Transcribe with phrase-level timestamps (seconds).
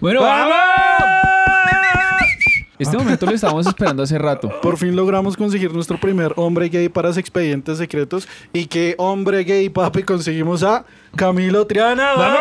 [0.00, 0.56] Bueno, ¡vamos!
[2.78, 4.50] Este momento lo estábamos esperando hace rato.
[4.62, 8.26] Por fin logramos conseguir nuestro primer hombre gay para los expedientes secretos.
[8.54, 10.02] ¿Y qué hombre gay, papi?
[10.02, 12.14] Conseguimos a Camilo Triana.
[12.16, 12.40] ¡Vamos!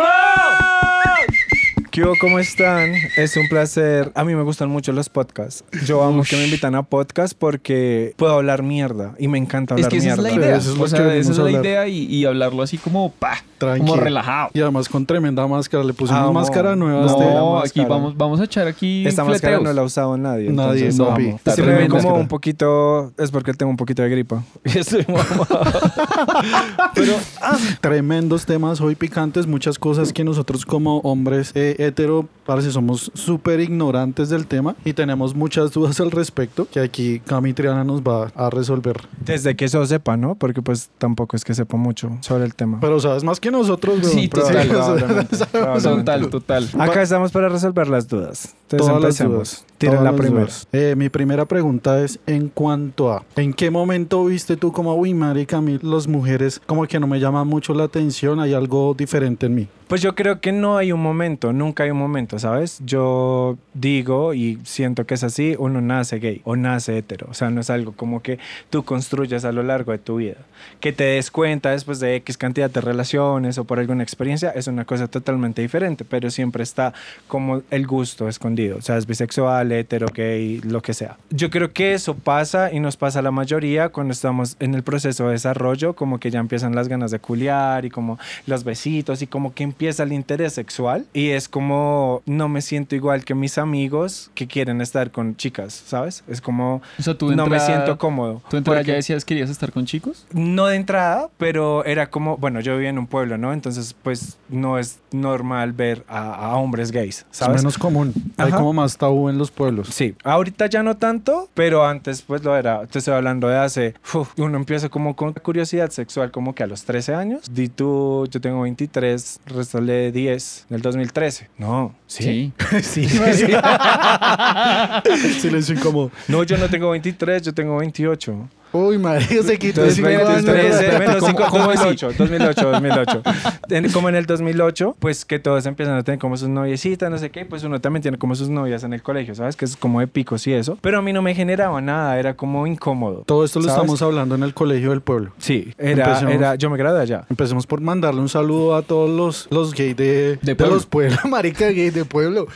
[1.92, 2.14] ¿Qué hubo?
[2.22, 2.94] ¿Cómo están?
[3.18, 4.14] Es un placer.
[4.16, 5.66] A mí me gustan mucho los podcasts.
[5.86, 9.80] Yo amo que me invitan a podcast porque puedo hablar mierda y me encanta Es
[9.86, 10.38] hablar que esa es mierda.
[10.38, 10.56] la idea.
[10.58, 11.66] Eso es o sea, esa es la hablar.
[11.66, 13.96] idea y, y hablarlo así como, pa, como Tranquilo.
[13.98, 14.50] relajado.
[14.54, 15.84] Y además con tremenda máscara.
[15.84, 16.34] Le pusimos Amo.
[16.34, 17.06] máscara nueva.
[17.06, 17.68] este- No, máscara.
[17.68, 19.64] aquí vamos, vamos a echar aquí Esta máscara fleteos.
[19.64, 20.50] no la ha usado nadie.
[20.50, 21.28] Nadie, entonces, papi.
[21.28, 21.36] amo.
[21.38, 22.14] Está como máscara.
[22.20, 24.44] un poquito, es porque tengo un poquito de gripa.
[24.66, 25.06] Y estoy.
[26.96, 32.72] Pero ah, tremendos temas hoy picantes, muchas cosas que nosotros como hombres eh, hetero, parece
[32.72, 37.84] somos súper ignorantes del tema y tenemos muchas dudas al respecto que aquí Cami Triana
[37.84, 38.98] nos va a resolver.
[39.24, 40.36] Desde que eso sepa, ¿no?
[40.36, 42.80] Porque pues tampoco es que sepa mucho sobre el tema.
[42.82, 44.12] Pero sabes más que nosotros, weón.
[44.12, 45.90] Sí, total, Probablemente, probablemente.
[46.00, 46.70] Total, total.
[46.80, 48.56] Acá estamos para resolver las dudas.
[48.64, 49.34] Entonces Todas las empecemos.
[49.36, 49.66] dudas.
[49.78, 50.42] Tiren todas la las primera.
[50.46, 50.68] dudas.
[50.72, 55.14] Eh, mi primera pregunta es en cuanto a ¿en qué momento viste tú como, uy,
[55.14, 58.94] marica, a mí las mujeres como que no me llaman mucho la atención, hay algo
[58.98, 59.68] diferente en mí?
[59.90, 62.80] Pues yo creo que no hay un momento, nunca hay un momento, ¿sabes?
[62.86, 67.50] Yo digo y siento que es así, uno nace gay o nace hetero, o sea,
[67.50, 68.38] no es algo como que
[68.70, 70.36] tú construyas a lo largo de tu vida.
[70.80, 74.68] Que te des cuenta después de X cantidad de relaciones o por alguna experiencia es
[74.68, 76.94] una cosa totalmente diferente, pero siempre está
[77.28, 81.18] como el gusto escondido, o sea, es bisexual, hetero, gay, lo que sea.
[81.32, 84.84] Yo creo que eso pasa y nos pasa a la mayoría cuando estamos en el
[84.84, 89.24] proceso de desarrollo, como que ya empiezan las ganas de culiar y como los besitos
[89.24, 93.34] y como que empieza el interés sexual y es como no me siento igual que
[93.34, 96.22] mis amigos que quieren estar con chicas, ¿sabes?
[96.28, 98.42] Es como O sea, tú no me entrada- siento cómodo.
[98.50, 100.26] ¿Tú entrada ya decías que querías estar con chicos?
[100.34, 103.54] no de entrada, pero era como, bueno, yo vivía en un pueblo, ¿no?
[103.54, 107.62] Entonces, pues no es normal ver a, a hombres gays, Es ¿sabes?
[107.62, 108.58] menos común, hay Ajá.
[108.58, 109.88] como más tabú en los pueblos.
[109.94, 112.86] Sí, ahorita ya no tanto, pero antes pues lo era.
[112.88, 116.68] Te estoy hablando de hace, uf, uno empieza como con curiosidad sexual como que a
[116.68, 117.44] los 13 años.
[117.50, 119.40] Di tú, yo tengo 23,
[119.70, 121.50] restale 10 del 2013.
[121.58, 122.52] No, sí.
[122.82, 123.08] Sí,
[125.40, 126.12] Silencio incómodo.
[126.28, 128.50] No, yo no tengo 23, yo tengo 28.
[128.72, 130.46] Uy, marica, se quitó Entonces, cinco años.
[130.46, 131.78] 13, menos ¿Cómo- cinco, cómo así?
[131.96, 133.22] 2008, 2008, 2008.
[133.70, 137.18] En- como en el 2008, pues que todos empiezan a tener como sus noviecitas, no
[137.18, 139.56] sé qué, pues uno también tiene como sus novias en el colegio, ¿sabes?
[139.56, 140.78] Que es como de picos y eso.
[140.82, 143.24] Pero a mí no me generaba nada, era como incómodo.
[143.26, 143.78] Todo esto lo ¿sabes?
[143.78, 145.32] estamos hablando en el colegio del pueblo.
[145.40, 146.34] Sí, era, Empecemos.
[146.36, 147.26] era, yo me gradué allá.
[147.30, 150.76] Empecemos por mandarle un saludo a todos los, los gays de, de, pueblo.
[150.76, 152.48] los pueblos, marica gay de pueblo.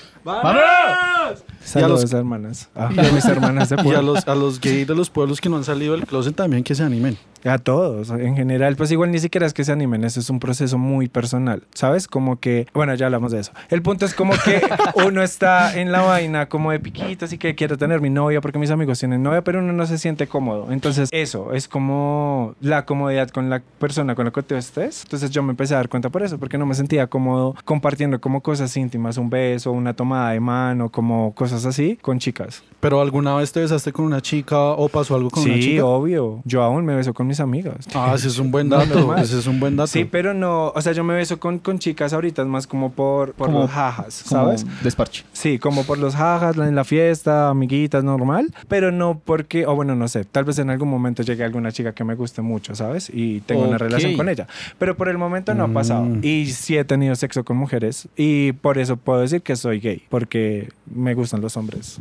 [1.64, 2.70] Saludos, los- hermanas.
[2.76, 4.02] Ah, a mis hermanas de Y a pueblo.
[4.14, 6.76] los, a los gays de los pueblos que no han salido del closet también que
[6.76, 7.18] se animen.
[7.46, 10.40] A todos, en general, pues igual ni siquiera es que se animen, eso es un
[10.40, 12.08] proceso muy personal, ¿sabes?
[12.08, 13.52] Como que, bueno, ya hablamos de eso.
[13.70, 14.62] El punto es como que
[15.06, 18.60] uno está en la vaina como de piquitos y que quiero tener mi novia porque
[18.60, 20.72] mis amigos tienen novia, pero uno no se siente cómodo.
[20.72, 25.04] Entonces, eso es como la comodidad con la persona con la que tú estés.
[25.04, 28.22] Entonces, yo me empecé a dar cuenta por eso, porque no me sentía cómodo compartiendo
[28.22, 32.64] como cosas íntimas, un beso, una tomada de mano, como cosas así, con chicas.
[32.80, 35.86] Pero alguna vez te besaste con una chica o pasó algo con una Sí, chica.
[35.86, 36.42] obvio.
[36.46, 37.88] Yo aún me beso con mis amigas.
[37.94, 38.96] Ah, ese es un buen dato.
[38.96, 39.24] Normal.
[39.24, 39.88] ese es un buen dato.
[39.88, 43.34] Sí, pero no, o sea, yo me beso con, con chicas ahorita, más como por,
[43.34, 44.66] por Como- los jajas, Como ¿sabes?
[44.84, 45.24] Desparche.
[45.34, 49.96] Sí, como por los jajas, en la fiesta, amiguitas, normal, pero no porque, o bueno,
[49.96, 53.10] no sé, tal vez en algún momento llegue alguna chica que me guste mucho, ¿sabes?
[53.14, 53.82] Y tengo una Ok.
[53.82, 56.04] relación con ella, pero por el momento no ha pasado.
[56.06, 56.20] Mm.
[56.24, 60.04] Y sí he tenido sexo con mujeres y por eso puedo decir que soy gay,
[60.10, 62.00] porque me gustan los hombres.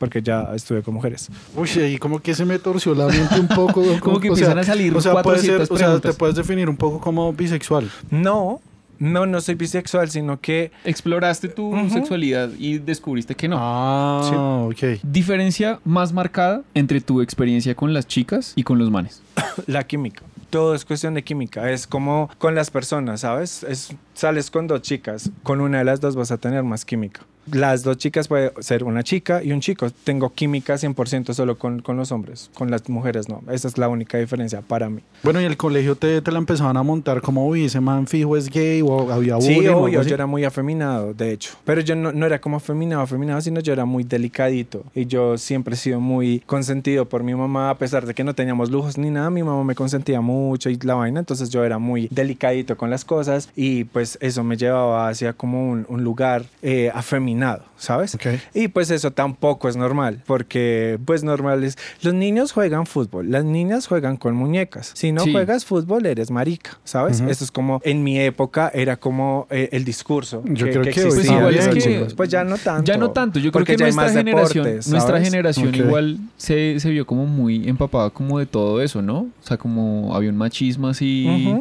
[0.00, 1.28] Porque ya estuve con mujeres.
[1.54, 3.84] Uy, ahí como que se me torció la mente un poco.
[4.00, 6.34] Como que o empiezan a salir o sea, puede ser, 400 o sea, te puedes
[6.34, 7.90] definir un poco como bisexual.
[8.10, 8.60] No,
[8.98, 11.90] no, no soy bisexual, sino que Exploraste tu Ujú.
[11.90, 13.56] sexualidad y descubriste que no.
[13.60, 15.00] Ah, ok.
[15.02, 19.20] Diferencia más marcada entre tu experiencia con las chicas y con los manes.
[19.66, 20.22] La química.
[20.48, 21.70] Todo es cuestión de química.
[21.70, 23.62] Es como con las personas, ¿sabes?
[23.64, 25.30] Es, sales con dos chicas.
[25.42, 27.20] Con una de las dos vas a tener más química.
[27.52, 29.88] Las dos chicas puede ser una chica y un chico.
[30.04, 32.50] Tengo química 100% solo con, con los hombres.
[32.54, 33.42] Con las mujeres no.
[33.50, 35.00] Esa es la única diferencia para mí.
[35.22, 38.36] Bueno, y el colegio te, te la empezaban a montar como, uy, ese man fijo
[38.36, 41.52] es gay o había Sí, bullying o algo obvio, yo era muy afeminado, de hecho.
[41.64, 44.84] Pero yo no, no era como afeminado, afeminado, sino yo era muy delicadito.
[44.94, 48.34] Y yo siempre he sido muy consentido por mi mamá, a pesar de que no
[48.34, 51.20] teníamos lujos ni nada, mi mamá me consentía mucho y la vaina.
[51.20, 55.34] Entonces yo era muy delicadito con las cosas y pues pues eso me llevaba hacia
[55.34, 57.39] como un, un lugar eh, afeminado,
[57.76, 58.16] ¿sabes?
[58.54, 63.44] Y pues eso tampoco es normal, porque pues normal es, los niños juegan fútbol, las
[63.44, 65.32] niñas juegan con muñecas, si no Sí.
[65.32, 67.20] juegas fútbol eres marica, ¿sabes?
[67.20, 67.30] Ujú.
[67.30, 70.42] Eso es como, en mi época era como eh, el discurso.
[70.46, 72.14] Yo creo que existía Pues igual es que-.
[72.16, 72.84] Pues ya no tanto.
[72.84, 76.90] Ya no tanto, yo creo que nuestra más generación, deportes, nuestra generación igual se, se
[76.90, 79.18] vio como muy empapada como de todo eso, ¿no?
[79.20, 81.54] O sea, como había un machismo así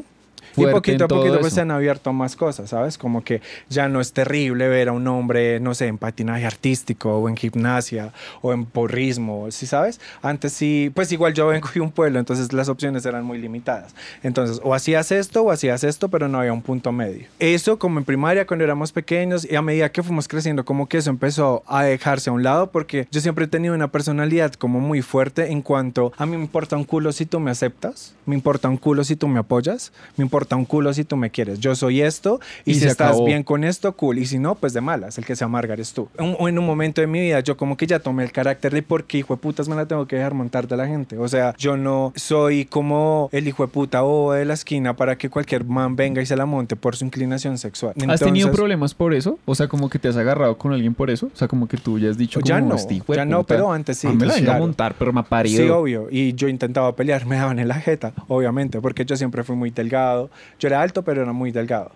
[0.63, 2.97] fuerte poquito en a todo poquito pues se han abierto más cosas, ¿sabes?
[2.97, 7.17] Como que ya no es terrible ver a un hombre, no sé, en patinaje artístico
[7.17, 9.99] o en gimnasia o en porrismo, ¿sí sabes?
[10.21, 13.95] Antes sí, pues igual yo vengo de un pueblo, entonces las opciones eran muy limitadas.
[14.23, 17.27] Entonces, o hacías esto o hacías esto, pero no había un punto medio.
[17.39, 20.97] Eso como en primaria cuando éramos pequeños y a medida que fuimos creciendo, como que
[20.97, 24.79] eso empezó a dejarse a un lado porque yo siempre he tenido una personalidad como
[24.79, 28.35] muy fuerte en cuanto a mí me importa un culo si tú me aceptas, me
[28.35, 31.59] importa un culo si tú me apoyas, me importa un culo si tú me quieres.
[31.59, 33.25] Yo soy esto y, Y si estás acabó.
[33.25, 34.17] bien con esto, cool.
[34.19, 36.07] Y si no, pues de malas, el que se amarga eres tú.
[36.39, 38.81] O en un momento de mi vida, yo como que ya tomé el carácter de
[38.83, 41.17] por qué hijo de putas me la tengo que dejar montar de la gente.
[41.17, 45.17] O sea, yo no soy como el hijo de puta o de la esquina para
[45.17, 47.93] que cualquier man venga y se la monte por su inclinación sexual.
[48.07, 49.39] ¿Has tenido problemas por eso?
[49.45, 51.27] O sea, como que te has agarrado con alguien por eso.
[51.33, 53.71] O sea, como que tú ya has dicho Ya como no, "Este ya no, pero
[53.71, 54.07] antes sí.
[54.07, 54.59] a me la vengo a claro.
[54.59, 55.63] montar, pero me ha parido.
[55.63, 56.07] Sí, obvio.
[56.11, 59.69] Y yo intentaba pelear, me daban en la jeta, obviamente, porque yo siempre fui muy
[59.71, 60.28] delgado.
[60.59, 61.91] Yo era alto, pero era muy delgado.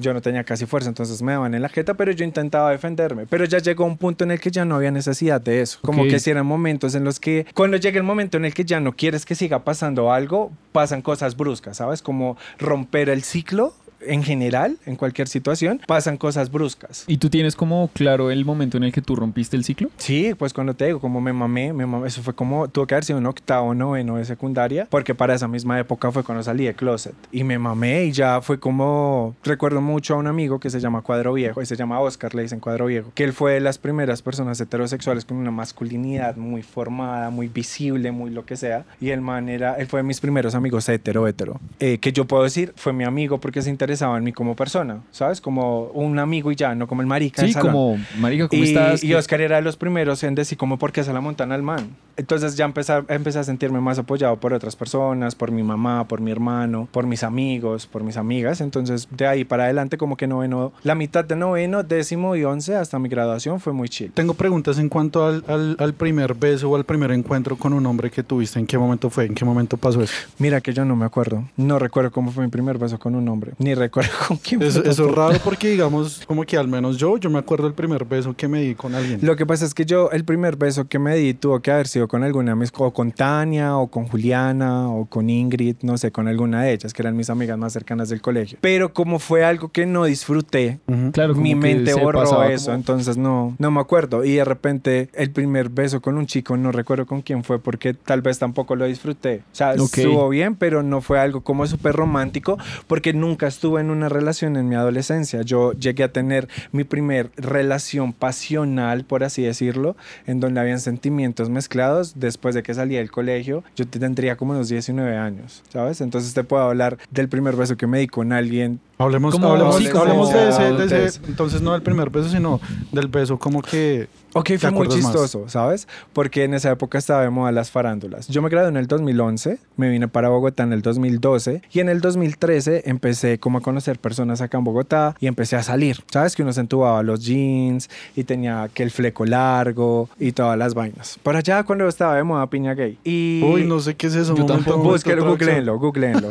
[0.00, 3.26] Yo no tenía casi fuerza, entonces me daban en la jeta, pero yo intentaba defenderme.
[3.26, 5.80] Pero ya llegó un punto en el que ya no había necesidad de eso.
[5.82, 8.64] Como que si eran momentos en los que, cuando llega el momento en el que
[8.64, 12.00] ya no quieres que siga pasando algo, pasan cosas bruscas, ¿sabes?
[12.00, 17.04] Como romper el ciclo en general, en cualquier situación, pasan cosas bruscas.
[17.06, 19.90] ¿Y tú tienes como claro el momento en el que tú rompiste el ciclo?
[19.96, 22.94] Sí, pues cuando te digo, como me mamé, me mamé, eso fue como, tuvo que
[22.94, 26.64] haber sido un octavo, noveno de secundaria, porque para esa misma época fue cuando salí
[26.64, 27.14] de closet.
[27.32, 31.02] Y me mamé y ya fue como, recuerdo mucho a un amigo que se llama
[31.02, 33.78] Cuadro Viejo, y se llama Oscar, le dicen Cuadro Viejo, que él fue de las
[33.78, 38.84] primeras personas heterosexuales con una masculinidad muy formada, muy visible, muy lo que sea.
[39.00, 42.26] Y el man era, él fue de mis primeros amigos hetero, hetero, eh, que yo
[42.26, 45.40] puedo decir, fue mi amigo porque se interesaba en mí como persona, ¿sabes?
[45.40, 47.40] Como un amigo y ya, no como el marica.
[47.40, 47.72] del Sí, salón.
[47.72, 49.02] como, marica, ¿cómo y, estás?
[49.02, 51.62] y Oscar era de los primeros en decir como por qué se la montan al
[51.62, 51.96] man.
[52.18, 56.20] Entonces ya empecé, empecé a sentirme más apoyado por otras personas, por mi mamá, por
[56.20, 58.60] mi hermano, por mis amigos, por mis amigas.
[58.60, 62.74] Entonces de ahí para adelante como que noveno, la mitad de noveno, décimo y once
[62.76, 64.10] hasta mi graduación fue muy chill.
[64.12, 67.86] Tengo preguntas en cuanto al, al- al primer beso o al primer encuentro con un
[67.86, 68.58] hombre que tuviste.
[68.58, 69.24] ¿En qué momento fue?
[69.26, 70.12] ¿En qué momento pasó eso?
[70.38, 71.44] Mira que yo no me acuerdo.
[71.56, 73.52] No recuerdo cómo fue mi primer beso con un hombre.
[73.58, 76.96] Ni recuerdo con quién Eso, fue eso es raro porque, digamos, como que al menos
[76.98, 79.18] yo, yo me acuerdo el primer beso que me di con alguien.
[79.22, 81.88] Lo que pasa es que yo, el primer beso que me di tuvo que haber
[81.88, 85.96] sido con alguna de mis, o con Tania, o con Juliana, o con Ingrid, no
[85.98, 88.58] sé, con alguna de ellas, que eran mis amigas más cercanas del colegio.
[88.60, 91.12] Pero como fue algo que no disfruté, Ujú.
[91.12, 94.24] Claro, como mi mente borró eso, como- entonces no, no me acuerdo.
[94.24, 97.94] Y de repente el primer beso con un chico, no recuerdo con quién fue, porque
[97.94, 99.42] tal vez tampoco lo disfruté.
[99.52, 99.98] O sea, Ok.
[99.98, 104.56] estuvo bien, pero no fue algo como súper romántico, porque nunca estuve en una relación
[104.56, 105.42] en mi adolescencia.
[105.42, 111.50] Yo llegué a tener mi primer relación pasional, por así decirlo, en donde habían sentimientos
[111.50, 113.64] mezclados después de que salí del colegio.
[113.76, 116.00] Yo tendría como unos 19 años, ¿sabes?
[116.00, 119.76] Entonces te puedo hablar del primer beso que me di con alguien Hablemos, Como hablemos,
[119.76, 122.60] sí, como hablemos de, ese, de ese- entonces no del primer beso, sino
[122.90, 124.08] del beso como que...
[124.34, 125.12] Ok, ¿Te fue muy acuerdas más?
[125.12, 125.86] chistoso, ¿sabes?
[126.12, 128.26] Porque en esa época estaba de moda las farándulas.
[128.26, 131.88] Yo me gradué en el 2011, me vine para Bogotá en el 2012 y en
[131.88, 135.98] el 2013 empecé como a conocer personas acá en Bogotá y empecé a salir.
[136.10, 136.34] ¿Sabes?
[136.34, 140.74] Que uno se entubaba los jeans y tenía que el fleco largo y todas las
[140.74, 141.18] vainas.
[141.22, 142.98] Por allá cuando estaba de moda piña gay.
[143.04, 143.42] Y...
[143.44, 144.34] Uy, no sé qué es eso.
[144.36, 144.78] Yo tampoco.
[144.78, 146.28] Búsquenlo, googleenlo, googleenlo.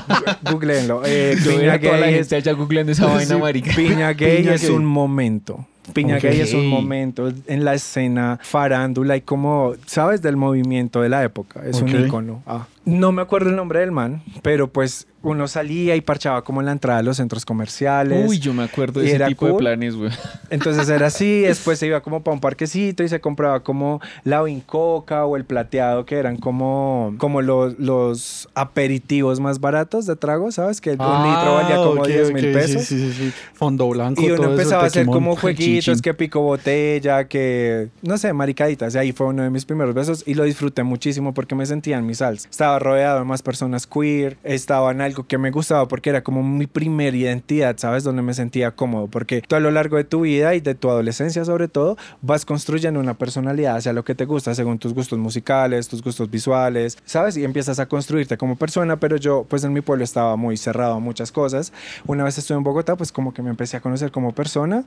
[0.50, 1.02] googleenlo.
[1.04, 3.72] Eh, Yo piña a toda la gay gente es- allá googleando esa vaina, marica.
[3.74, 4.70] Piña gay Piña es gay.
[4.70, 5.66] un momento.
[5.92, 6.22] Piña Ok.
[6.22, 10.22] gay es un momento en la escena farándula y como, ¿sabes?
[10.22, 11.62] Del movimiento de la época.
[11.66, 11.88] Es Ok.
[11.88, 12.42] un icono.
[12.46, 12.66] Ah.
[12.90, 16.66] No me acuerdo el nombre del man, pero pues uno salía y parchaba como en
[16.66, 18.28] la entrada de los centros comerciales.
[18.28, 20.10] Uy, yo me acuerdo de ese tipo de planes, güey.
[20.50, 24.40] Entonces era así, después se iba como para un parquecito y se compraba como la
[24.64, 30.50] Coca o el plateado, que eran como, como los, los aperitivos más baratos de trago,
[30.50, 30.80] ¿sabes?
[30.80, 32.82] Que un litro valía como Ah, ok, 10 mil pesos.
[32.82, 33.32] Sí, sí, sí, sí.
[33.52, 34.22] Fondo blanco.
[34.22, 35.14] Y uno todo eso, empezaba a hacer tequimón.
[35.14, 38.94] como jueguitos, que pico botella, que no sé, maricaditas.
[38.94, 41.98] Y ahí fue uno de mis primeros besos y lo disfruté muchísimo porque me sentía
[41.98, 42.48] en mi salsa.
[42.48, 46.42] Estaba rodeado de más personas queer, estaba en algo que me gustaba porque era como
[46.42, 48.02] mi primera identidad, ¿sabes?
[48.04, 50.90] Donde me sentía cómodo, porque tú a lo largo de tu vida y de tu
[50.90, 55.18] adolescencia sobre todo, vas construyendo una personalidad hacia lo que te gusta, según tus gustos
[55.18, 57.36] musicales, tus gustos visuales, ¿sabes?
[57.36, 60.94] Y empiezas a construirte como persona, pero yo pues en mi pueblo estaba muy cerrado
[60.94, 61.72] a muchas cosas.
[62.06, 64.84] Una vez estuve en Bogotá, pues como que me empecé a conocer como persona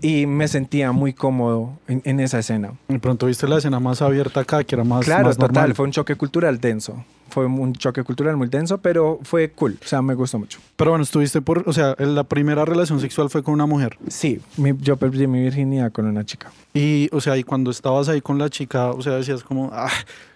[0.00, 2.72] y me sentía muy cómodo en, en esa escena.
[2.88, 5.74] De pronto viste la escena más abierta acá, que era más, Claro, más total, normal.
[5.74, 7.04] fue un choque cultural denso.
[7.32, 9.78] Fue un choque cultural muy denso, pero fue cool.
[9.82, 10.58] O sea, me gustó mucho.
[10.76, 13.96] Pero bueno, estuviste por, o sea, la primera relación sexual fue con una mujer.
[14.08, 16.52] Sí, mi- yo perdí mi virginidad con una chica.
[16.74, 19.88] Y, o sea, y cuando estabas ahí con la chica, o sea, decías como, ah,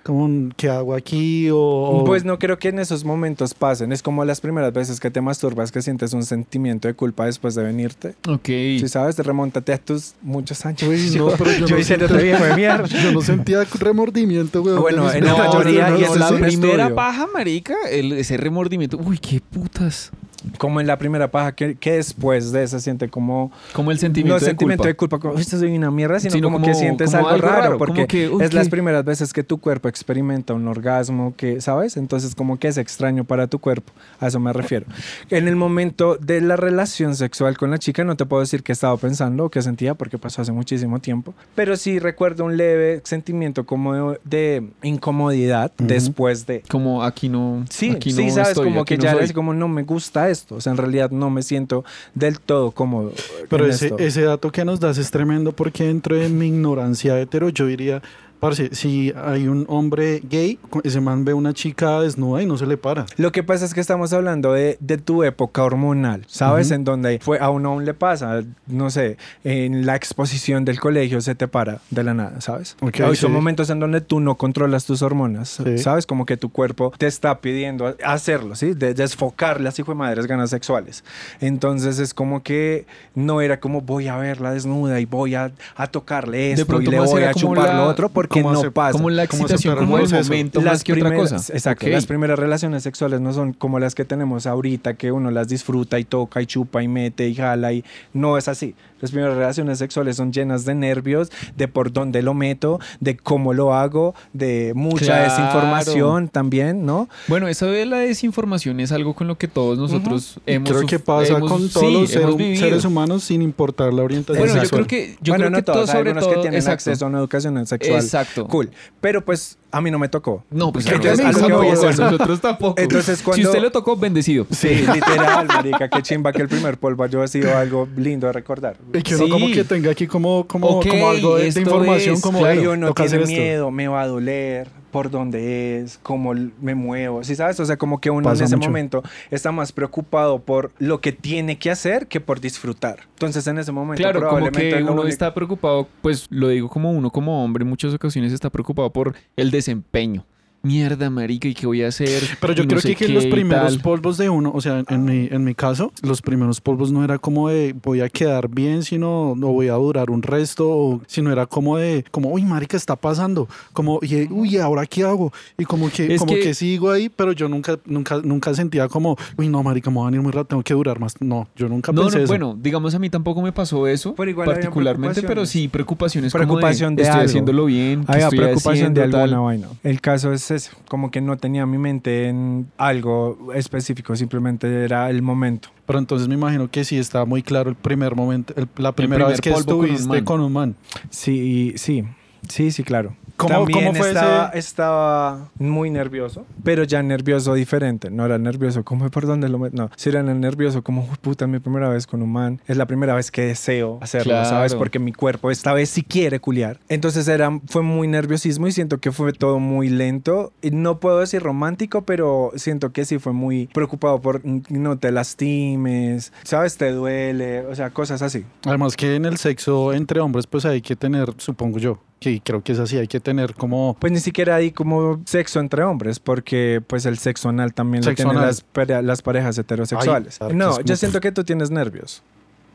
[0.06, 1.50] como, ¿qué hago aquí?
[1.50, 3.92] O, o- Pues no creo que en esos momentos pasen.
[3.92, 7.54] Es como las primeras veces que te masturbas que sientes un sentimiento de culpa después
[7.54, 8.14] de venirte.
[8.28, 8.46] Ok.
[8.46, 10.82] Si sabes, remóntate a tus muchos años.
[10.84, 12.86] Uy, no, pero yo, yo no diciéndote sentía- viejo de mierda.
[13.06, 14.76] Yo no sentía remordimiento, güey.
[14.76, 16.94] Bueno, en la mayoría, y eso la es un primera estudio.
[16.94, 18.96] paja, marica, el- ese remordimiento.
[18.98, 20.10] Uy, qué putas.
[20.58, 23.50] Como en la primera paja, que, que después de eso siente como...
[23.72, 24.88] Como el sentimiento no de sentimiento culpa.
[24.88, 27.30] de culpa, como esto soy una mierda, sino, Sino como, como- que sientes como algo,
[27.34, 30.66] algo raro, raro, porque que, uy, es las primeras veces que tu cuerpo experimenta un
[30.68, 31.96] orgasmo, que, ¿sabes?
[31.96, 34.86] Entonces como que es extraño para tu cuerpo, a eso me refiero.
[35.30, 38.72] En el momento de la relación sexual con la chica no te puedo decir qué
[38.72, 43.00] estaba pensando o qué sentía porque pasó hace muchísimo tiempo, pero sí recuerdo un leve
[43.04, 45.88] sentimiento como de, de incomodidad Ujú.
[45.88, 46.62] después de...
[46.68, 47.64] Como aquí no.
[47.70, 49.24] Sí, aquí sí, no sabes, estoy, como que no ya soy.
[49.24, 52.70] es como no me gusta esto, o sea, en realidad no me siento del todo
[52.70, 53.12] cómodo.
[53.48, 53.98] Pero ese, esto.
[53.98, 58.02] ese dato que nos das es tremendo porque dentro de mi ignorancia hetero yo diría,
[58.48, 62.66] parce, si hay un hombre gay, ese man ve una chica desnuda y no se
[62.66, 63.06] le para.
[63.16, 66.66] Lo que pasa es que estamos hablando de, de tu época hormonal, ¿sabes?
[66.68, 66.74] Ujú.
[66.74, 71.20] En donde fue, a uno aún le pasa, no sé, en la exposición del colegio
[71.20, 72.76] se te para de la nada, ¿sabes?
[72.80, 73.22] Ok, Hay sí.
[73.22, 75.78] son momentos en donde tú no controlas tus hormonas, Sí.
[75.78, 76.06] ¿sabes?
[76.06, 78.74] Como que tu cuerpo te está pidiendo hacerlo, ¿sí?
[78.74, 81.04] De desfocar las hijo de madres ganas sexuales.
[81.40, 85.86] Entonces es como que no era como voy a verla desnuda y voy a, a
[85.86, 88.70] tocarle esto y pronto le voy a chupar la- lo otro porque como no hace-
[88.70, 88.92] pasa.
[88.92, 91.52] Como la ¿Cómo excitación, como el momento más que otra primeras- cosa.
[91.52, 91.86] Exacto.
[91.88, 95.98] Las primeras relaciones sexuales no son como las que tenemos ahorita, que uno las disfruta
[95.98, 98.74] y toca y chupa y mete y jala y no es así.
[99.00, 103.52] Las primeras relaciones sexuales son llenas de nervios, de por dónde lo meto, de cómo
[103.52, 105.22] lo hago, de mucha Claro.
[105.24, 107.08] desinformación también, ¿no?
[107.28, 110.86] Bueno, eso de la desinformación es algo con lo que todos nosotros Y hemos creo
[110.86, 114.60] que pasa hemos- con todos sí, los seres humanos sin importar la orientación Bueno, yo
[114.60, 114.86] sexual.
[114.86, 116.72] creo que yo bueno, creo no que todos, todo hay sobre todo que tienen exacto.
[116.90, 117.98] acceso a una educación sexual.
[118.20, 118.46] Exacto.
[118.49, 118.70] Cool.
[119.00, 120.45] Pero pues a mí no me tocó.
[120.50, 122.02] No, pues Entonces, a lo que no, voy es eso.
[122.11, 122.80] nosotros tampoco.
[122.80, 124.47] Entonces, si cuando- usted lo tocó, bendecido.
[124.50, 128.76] Sí, literal, marica, qué chimba que el primer polvo haya sido algo lindo de recordar.
[128.95, 129.30] Y que uno Sí.
[129.30, 132.54] como que tenga aquí como, como, Ok, como algo de, de información, es, como Claro,
[132.56, 136.75] bueno, y uno toca tiene miedo, me va a doler, por dónde es, cómo me
[136.75, 137.61] muevo, ¿sí sabes?
[137.61, 138.68] O sea, como que uno Pasa en ese mucho.
[138.71, 143.00] momento está más preocupado por lo que tiene que hacer que por disfrutar.
[143.11, 146.49] Entonces, en ese momento Claro, como probablemente que lo uno único- está preocupado, pues lo
[146.49, 150.25] digo como uno como hombre, en muchas ocasiones está preocupado por el desempeño.
[150.66, 152.23] Mierda, marica, ¿y qué voy a hacer?
[152.40, 155.28] Pero yo no creo que, que los primeros polvos de uno, o sea, en mi,
[155.30, 159.35] en mi caso, los primeros polvos no era como de voy a quedar bien, sino
[159.37, 162.96] no voy a durar un resto, o, sino era como de, como, uy, marica, está
[162.96, 165.32] pasando, como, y, uy, ¿ahora qué hago?
[165.56, 166.54] Y como que, Es como que- que...
[166.54, 170.11] sigo ahí, pero yo nunca, nunca, nunca sentía como, uy, no, marica, me voy a
[170.11, 171.14] venir muy rato, tengo que durar más.
[171.20, 172.32] No, yo nunca No, pensé no, eso.
[172.32, 176.90] bueno, digamos a mí tampoco me pasó eso Pero igual particularmente, pero sí preocupaciones Preocupación
[176.90, 177.30] como de de, estoy algo.
[177.30, 179.44] haciéndolo bien, ¿qué Había estoy preocupación de haciendo, alguna tal.
[179.44, 179.68] vaina.
[179.85, 180.50] El caso es
[180.88, 185.68] como que no tenía mi mente en algo específico, simplemente era el momento.
[185.86, 189.26] Pero entonces me imagino que sí estaba muy claro el primer momento, el- la primera
[189.26, 190.25] primer vez que polvo con un estuviste man.
[190.25, 190.76] con un man.
[191.10, 192.04] Sí, sí,
[192.48, 193.14] sí, sí, claro.
[193.36, 198.10] ¿Cómo- También cómo fue estaba, ese- estaba muy nervioso, pero ya nervioso diferente.
[198.10, 201.44] No era nervioso como por dónde lo met- No, sí era nervioso como "Uy, puta,
[201.44, 202.60] es mi primera vez con un man.
[202.66, 204.48] Es la primera vez que deseo hacerlo, Claro.
[204.48, 204.74] ¿sabes?
[204.74, 206.78] Porque mi cuerpo esta vez sí quiere culiar.
[206.88, 210.52] Entonces era, fue muy nerviosismo y siento que fue todo muy lento.
[210.62, 214.96] Y no puedo decir romántico, pero siento que sí fue muy preocupado por "Mm, no
[214.98, 216.76] te lastimes, ¿sabes?
[216.76, 218.44] Te duele, o sea, cosas así.
[218.64, 222.62] Además que en el sexo entre hombres pues hay que tener, supongo yo, que creo
[222.62, 223.97] que es así, hay que tener como...
[223.99, 228.11] Pues ni siquiera hay como sexo entre hombres, porque pues el sexo anal también lo
[228.11, 228.47] Sexo tienen anal.
[228.50, 230.40] las, pare- las parejas heterosexuales.
[230.40, 232.23] Ay, no, yo siento que tú tienes nervios.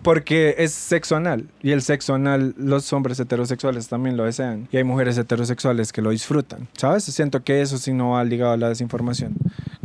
[0.04, 1.46] Porque es sexo anal.
[1.62, 4.68] Y el sexo anal, los hombres heterosexuales también lo desean.
[4.72, 6.68] Y hay mujeres heterosexuales que lo disfrutan.
[6.76, 7.04] ¿Sabes?
[7.04, 9.36] Siento que eso sí no va ligado a la desinformación.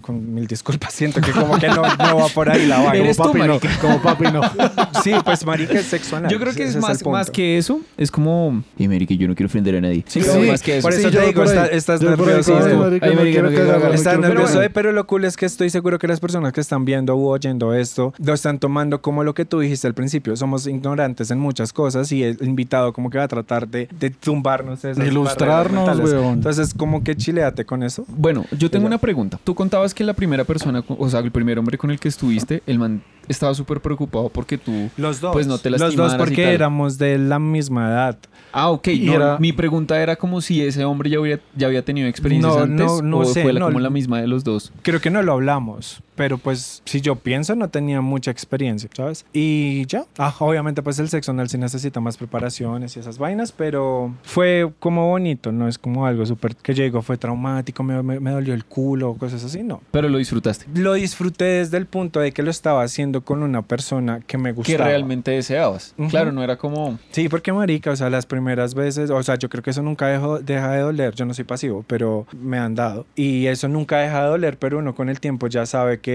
[0.06, 2.94] Con mil disculpas, siento que como que no, no va por ahí la vaina.
[3.04, 4.40] Eres tú, papi no, como papi no.
[5.02, 6.30] Sí, pues marica es sexo anal.
[6.30, 7.80] Yo creo que es más, más que eso.
[7.96, 8.62] Es como.
[8.78, 10.04] Y marica, yo no quiero ofender a nadie.
[10.06, 10.82] Sí, Pero sí, más que eso.
[10.86, 12.52] por eso Sí, te digo, por ahí- está- estás yo ahí nervioso.
[12.52, 13.88] como, Ay, marica, Ay, marica, no quiero cagar, cagar.
[13.90, 16.60] no Estás nervioso, eh, pero lo cool es que estoy seguro que las personas que
[16.60, 20.34] están viendo u oyendo esto lo están tomando como lo que tú dijiste al principio.
[20.36, 24.10] Somos ignorantes en muchas cosas y el invitado como que va a tratar de, de
[24.10, 26.34] tumbarnos esas Ilustrarnos, weón.
[26.34, 28.04] Entonces, como que chileate con eso.
[28.08, 29.38] Bueno, yo tengo una pregunta.
[29.44, 32.62] Tú contabas que la primera persona, o sea, el primer hombre con el que estuviste,
[32.66, 34.88] el man estaba súper preocupado porque tú.
[34.96, 35.32] Los dos.
[35.32, 36.52] Pues no te Los dos lastimaras y porque tal.
[36.54, 38.18] éramos de la misma edad.
[38.52, 38.88] Ah, ok.
[39.00, 42.54] No, era- Mi pregunta era como si ese hombre ya había, ya había tenido experiencias
[42.54, 44.72] No, antes no, no o sé, fue la- como la misma de los dos.
[44.82, 49.24] Creo que no lo hablamos, pero pues si yo pienso no tenía mucha experiencia, ¿sabes?
[49.32, 53.52] Y ya, ah, obviamente pues el sexo anal sí necesita más preparaciones y esas vainas,
[53.52, 58.20] pero fue como bonito, no es como algo súper que llegó, fue traumático, me, me-
[58.20, 59.80] me dolió el culo cosas así, no.
[59.90, 60.66] Pero lo disfrutaste.
[60.74, 64.50] Lo disfruté desde el punto de que lo estaba haciendo con una persona que me
[64.50, 64.84] Que gustaba.
[64.88, 65.94] realmente deseabas.
[65.98, 66.08] Ujú.
[66.08, 66.98] Claro, no era como.
[67.10, 70.06] Sí, porque marica, o sea, las primeras veces, o sea, yo creo que eso nunca
[70.08, 73.06] dejó- deja de doler, yo no soy pasivo, pero me han dado.
[73.14, 76.05] Y eso nunca deja de doler, pero uno con el tiempo ya sabe que,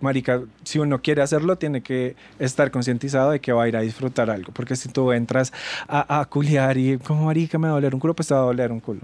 [0.00, 3.80] marica, si uno quiere hacerlo, tiene que estar concientizado de que va a ir a
[3.80, 5.52] disfrutar algo, porque si tú entras
[5.88, 8.40] a, a culiar y como marica me va a doler un culo, pues te va
[8.40, 9.00] a doler un culo.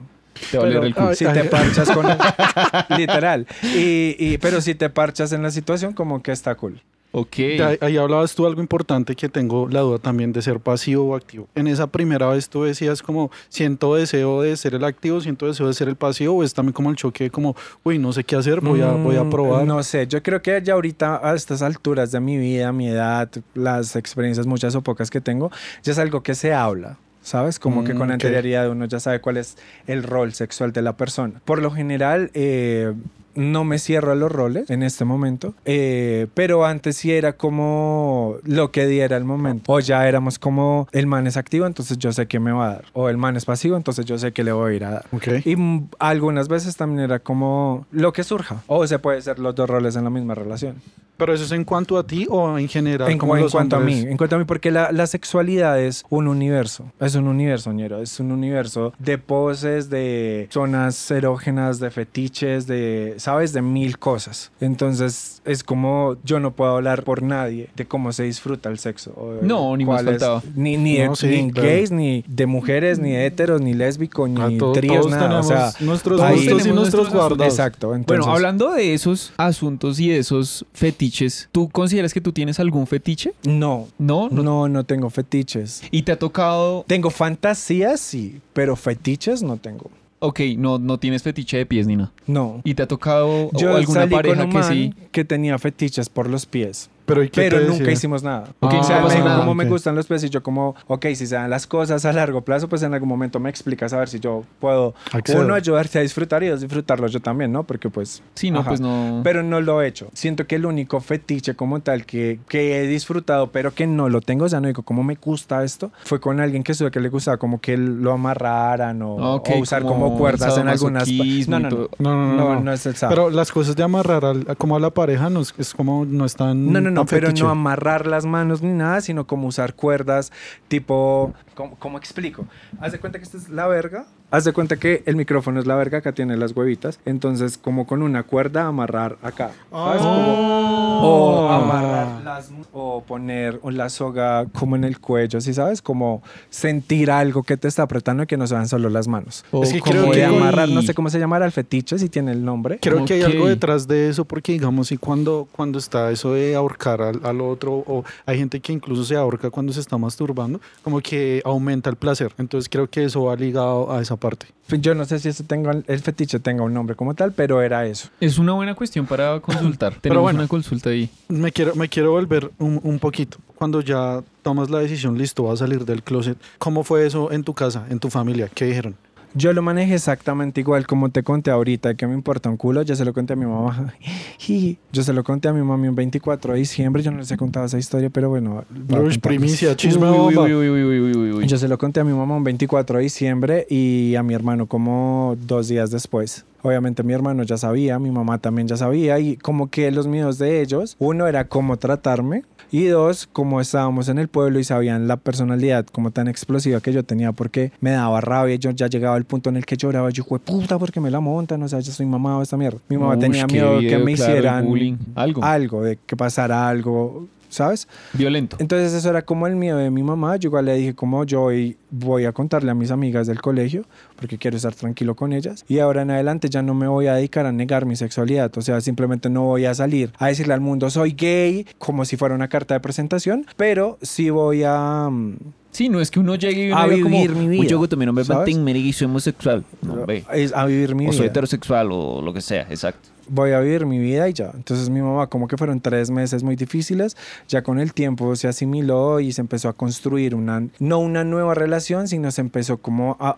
[0.51, 1.15] Te va a doler el culo.
[1.15, 2.07] si te parchas con
[2.99, 3.47] literal.
[3.63, 6.81] Y, y- pero si te parchas en la situación, como que está cool.
[7.17, 7.39] Ok.
[7.39, 11.15] Ahí, ahí hablabas tú algo importante que tengo la duda también de ser pasivo o
[11.15, 11.47] activo.
[11.55, 15.69] En esa primera vez tú decías como siento deseo de ser el activo, siento deseo
[15.69, 17.55] de ser el pasivo o es también como el choque de como,
[17.85, 19.65] uy, no sé qué hacer, voy a, voy a Mm, probar.
[19.65, 23.31] No sé, yo creo que ya ahorita a estas alturas de mi vida, mi edad,
[23.55, 25.53] las experiencias muchas o pocas que tengo,
[25.85, 26.99] ya es algo que se habla.
[27.23, 27.59] ¿Sabes?
[27.59, 28.13] Como que Mm, con ok.
[28.15, 29.57] anterioridad uno ya sabe cuál es
[29.87, 31.41] el rol sexual de la persona.
[31.47, 32.93] Por lo general, eh,
[33.35, 38.37] no me cierro a los roles en este momento, eh, pero antes sí era como
[38.45, 39.73] lo que diera el momento.
[39.73, 42.73] O ya éramos como el man es activo, entonces yo sé que me va a
[42.75, 42.85] dar.
[42.93, 45.07] O el man es pasivo, entonces yo sé que le voy a ir a dar.
[45.13, 45.29] Ok.
[45.45, 45.57] Y
[45.99, 48.63] algunas veces también era como lo que surja.
[48.67, 50.77] O se puede ser los dos roles en la misma relación.
[51.17, 53.09] Pero eso es en cuanto a ti o en general.
[53.11, 55.81] En, como en los cuanto a mí, en cuanto a mí, porque la, la sexualidad
[55.81, 56.91] es un universo.
[56.99, 58.03] Es un universo, ñero.
[58.03, 63.53] Es un universo de poses, de zonas erógenas, de fetiches, de, ¿sabes?
[63.55, 64.51] De mil cosas.
[64.61, 69.15] Entonces, es como yo no puedo hablar por nadie de cómo se disfruta el sexo.
[69.17, 70.43] o de No, ni más faltaba.
[70.55, 71.69] Ni, ni, de- No, sí, ni claro.
[71.69, 75.25] gays, ni de mujeres, ni de heteros, ni lésbicos, ni to- tríos, todos nada.
[75.25, 77.47] O tenemos sea, nuestros ahí gustos y nuestros guardados.
[77.55, 77.95] exacto.
[77.95, 82.61] Entonces, Bueno, hablando de esos asuntos y de esos fetiches, ¿tú consideras que tú tienes
[82.61, 83.33] algún fetiche?
[83.45, 84.43] No, No, no.
[84.43, 85.83] no, no tengo fetiches.
[85.91, 86.85] ¿Y te ha tocado?
[86.87, 89.91] Tengo fantasías, sí, pero fetiches no tengo.
[90.27, 92.13] Ok, no, no tienes fetiche de pies ni nada.
[92.27, 92.63] No.
[92.65, 94.95] ¿Y te ha tocado Yo o alguna salí pareja con un que man sí?
[95.13, 96.89] que tenía fetiches por los pies.
[97.07, 97.93] Pero, ¿y qué Pero te nunca decía?
[97.93, 98.45] hicimos nada.
[98.61, 99.71] Ok, Ah, o sea, no me dijo nada, cómo me ok.
[99.71, 102.69] gustan los pies y yo como, ok, si se dan las cosas a largo plazo,
[102.69, 105.43] pues en algún momento me explicas a ver si yo puedo, Accedo.
[105.43, 107.65] uno, ayudarte a disfrutar y dos, disfrutarlo yo también, ¿no?
[107.65, 108.23] Porque pues...
[108.35, 108.71] Sí, no, ajá.
[108.71, 109.21] pues no.
[109.23, 110.09] Pero no lo he hecho.
[110.15, 114.21] Siento que el único fetiche como tal que, que he disfrutado, pero que no lo
[114.23, 117.01] tengo, o sea, no digo cómo me gusta esto, fue con alguien que estuve que
[117.01, 121.09] le gustaba como que lo amarraran o, Ok, o usar como, cuerdas en algunas...
[121.49, 121.89] No, no, no.
[121.99, 122.35] No, no, no.
[122.35, 122.61] No, no.
[122.61, 123.15] no es el sábado.
[123.27, 126.25] Pero las cosas de amarrar a- como a la pareja no es, es como no
[126.25, 126.73] están.
[126.73, 127.45] No, no, no, pero fetiche.
[127.45, 130.33] no amarrar las manos ni nada, sino como usar cuerdas,
[130.69, 132.47] tipo, ¿cómo, cómo explico?
[132.81, 135.67] Haz de cuenta que esta es la verga, haz de cuenta que el micrófono es
[135.67, 140.03] la verga, acá tiene las huevitas, entonces como con una cuerda amarrar acá, ¿sabes?
[140.03, 140.65] Como-
[141.07, 145.83] o amarrar las, o poner la soga como en el cuello, ¿sí sabes?
[145.83, 149.45] Como sentir algo que te está apretando y que no sean solo las manos.
[149.51, 151.53] O Es que como creo que de con- amarrar, no sé cómo se llamará el
[151.53, 152.79] fetiche, si tiene el nombre.
[152.81, 156.55] Creo que hay algo detrás de eso porque digamos y cuando cuando está eso de
[156.55, 160.61] ahorcar al, al otro o hay gente que incluso se ahorca cuando se está masturbando
[160.83, 164.95] como que aumenta el placer entonces creo que eso va ligado a esa parte Yo
[164.95, 168.09] no sé si eso tenga, el fetiche tenga un nombre como tal, pero era eso.
[168.21, 169.95] Es una buena cuestión para consultar.
[170.01, 170.41] Tenemos bueno.
[170.41, 171.11] una consulta ahí.
[171.29, 175.55] me quiero me quiero volver un, un poquito cuando ya tomas la decisión listo vas
[175.55, 178.95] a salir del closet cómo fue eso en tu casa en tu familia qué dijeron
[179.35, 182.83] Yo lo manejé exactamente igual como te conté ahorita, que me importa un culo.
[182.83, 183.93] Yo se lo conté a mi mamá.
[184.93, 187.03] Yo se lo conté a mi mami un 24 de diciembre.
[187.03, 188.65] Yo no les he contado esa historia, pero bueno.
[188.89, 191.47] Uy, primicia chisme uy, uy.
[191.47, 194.67] Yo se lo conté a mi mamá un 24 de diciembre y a mi hermano
[194.67, 196.45] como dos días después.
[196.63, 200.39] Obviamente mi hermano ya sabía, mi mamá también ya sabía y como que los miedos
[200.39, 202.45] de ellos, uno era cómo tratarme
[202.75, 206.93] y dos, como estábamos en el pueblo y sabían la personalidad como tan explosiva que
[206.93, 210.11] yo tenía porque me daba rabia, yo ya llegaba al punto en el que lloraba,
[210.11, 212.81] yo fue puta porque me la montan, o sea, yo soy mamado esta mierda.
[212.89, 215.45] Mi mamá tenía miedo que video, me claro, hicieran bullying, algo.
[215.45, 217.89] algo, de que pasara algo, ¿sabes?
[218.13, 218.57] Violento.
[218.61, 220.37] Entonces eso era como el miedo de mi mamá.
[220.37, 223.85] Yo igual le dije como yo hoy voy a contarle a mis amigas del colegio
[224.17, 225.65] porque quiero estar tranquilo con ellas.
[225.69, 228.51] Y ahora en adelante ya no me voy a dedicar a negar mi sexualidad.
[228.57, 232.17] O sea, simplemente no voy a salir a decirle al mundo soy gay como si
[232.17, 235.09] fuera una carta de presentación, pero sí voy a...
[235.11, 235.37] mm,
[235.71, 237.79] Sí, no es que uno llegue y uno A diga como, vivir mi vida, Mucho
[237.79, 238.29] gusto, mi nombre es.
[238.29, 239.65] Martín Merigui y soy homosexual.
[239.83, 240.25] No, ve.
[240.33, 241.31] es a vivir mi O soy vida.
[241.31, 243.09] heterosexual o lo que sea, exacto.
[243.29, 244.51] Voy a vivir mi vida y ya.
[244.55, 247.17] Entonces mi mamá como que fueron tres meses muy difíciles,
[247.49, 251.55] ya con el tiempo se asimiló y se empezó a construir una, no una nueva
[251.55, 253.37] relación, sino se empezó como a,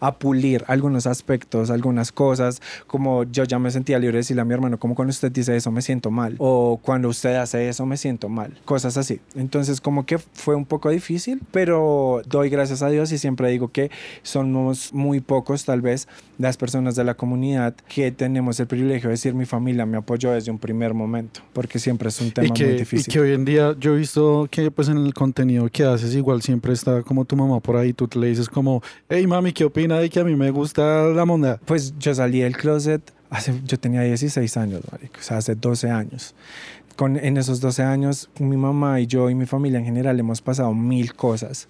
[0.00, 4.42] a, a pulir algunos aspectos, algunas cosas, como yo ya me sentía libre de decirle
[4.42, 7.68] a mi hermano, como cuando usted dice eso me siento mal, o cuando usted hace
[7.68, 9.20] eso me siento mal, cosas así.
[9.34, 13.68] Entonces como que fue un poco difícil, pero doy gracias a Dios y siempre digo
[13.68, 13.90] que
[14.22, 19.14] somos muy pocos tal vez las personas de la comunidad que tenemos el privilegio de
[19.14, 22.50] decir mi familia me apoyó desde un primer momento, porque siempre es un tema y
[22.50, 23.12] que, muy y difícil.
[23.12, 26.42] que hoy en día yo he visto que pues en el contenido que haces igual
[26.42, 29.98] siempre está como tu mamá por ahí, tú le dices como, hey mami, ¿qué opina
[29.98, 31.60] de que a mí me gusta la monda?
[31.64, 35.90] Pues yo salí del closet hace, yo tenía 16 años, marico, o sea, hace 12
[35.90, 36.34] años.
[36.96, 40.42] Con, en esos 12 años, mi mamá y yo y mi familia en general hemos
[40.42, 41.68] pasado mil cosas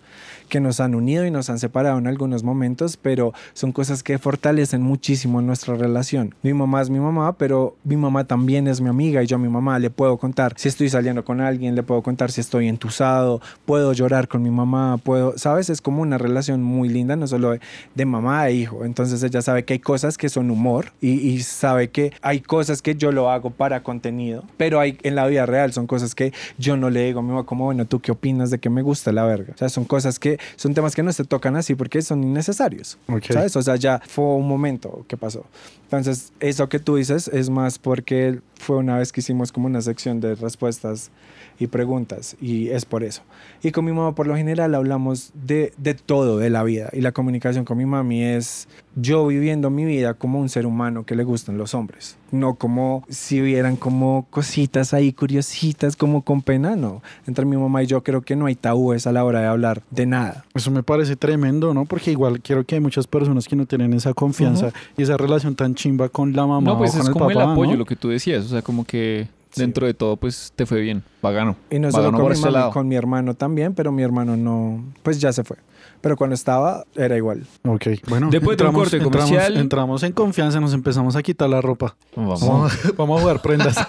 [0.48, 4.18] que nos han unido y nos han separado en algunos momentos, pero son cosas que
[4.18, 6.34] fortalecen muchísimo nuestra relación.
[6.42, 9.38] Mi mamá es mi mamá, pero mi mamá también es mi amiga y yo a
[9.38, 12.68] mi mamá le puedo contar si estoy saliendo con alguien, le puedo contar si estoy
[12.68, 15.70] entusado, puedo llorar con mi mamá, puedo, ¿sabes?
[15.70, 17.60] Es como una relación muy linda, no solo de,
[17.94, 18.84] de mamá e hijo.
[18.84, 22.82] Entonces ella sabe que hay cosas que son humor y, y sabe que hay cosas
[22.82, 26.32] que yo lo hago para contenido, pero hay en la vida real son cosas que
[26.58, 28.82] yo no le digo a mi mamá como, bueno, ¿tú qué opinas de que me
[28.82, 29.52] gusta la verga?
[29.54, 32.98] O sea, son cosas que son temas que no se tocan así porque son innecesarios.
[33.08, 33.26] Ok.
[33.30, 33.56] ¿Sabes?
[33.56, 35.44] O sea, ya fue un momento que pasó.
[35.88, 39.80] Entonces, eso que tú dices es más porque fue una vez que hicimos como una
[39.80, 41.10] sección de respuestas
[41.58, 43.22] y preguntas y es por eso.
[43.62, 47.00] Y con mi mamá por lo general hablamos de, de todo de la vida y
[47.00, 51.14] la comunicación con mi mami es yo viviendo mi vida como un ser humano que
[51.14, 56.76] le gustan los hombres, no como si hubieran como cositas ahí curiositas como con pena,
[56.76, 57.02] no.
[57.26, 59.82] Entre mi mamá y yo creo que no hay tabúes a la hora de hablar
[59.90, 60.44] de nada.
[60.54, 61.84] Eso me parece tremendo, ¿no?
[61.84, 65.54] Porque igual quiero que hay muchas personas que no tienen esa confianza y esa relación
[65.54, 67.70] tan chimba con la mamá No, pues o con es el como papá, el apoyo,
[67.72, 67.76] ¿no?
[67.78, 68.44] lo que tú decías.
[68.44, 69.62] O sea, como que Sí.
[69.62, 71.02] dentro de todo, pues te fue bien.
[71.22, 71.56] Pagano.
[71.70, 72.70] Y no solo Pagano con mi mami, lado.
[72.70, 75.56] con mi hermano también, pero mi hermano no, pues ya se fue.
[76.00, 77.44] Pero cuando estaba, era igual.
[77.66, 78.28] Ok, bueno.
[78.30, 81.96] Después de un corte entramos, comercial- entramos en confianza, nos empezamos a quitar la ropa.
[82.14, 82.40] Vamos.
[82.40, 83.76] Vamos, a- vamos a jugar prendas.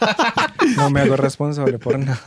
[0.75, 2.19] No me hago responsable por nada.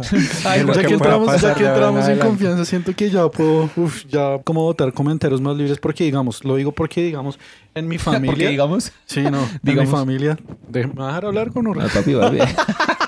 [0.45, 4.39] Ay, ya que entramos, ya que entramos en confianza, siento que ya puedo, uf, ya
[4.43, 7.39] como votar comentarios más libres porque digamos, lo digo porque digamos,
[7.75, 8.33] en mi familia.
[8.33, 10.37] Porque digamos, Sí, no, en mi familia.
[10.69, 12.17] Déjame dejar hablar con un papi.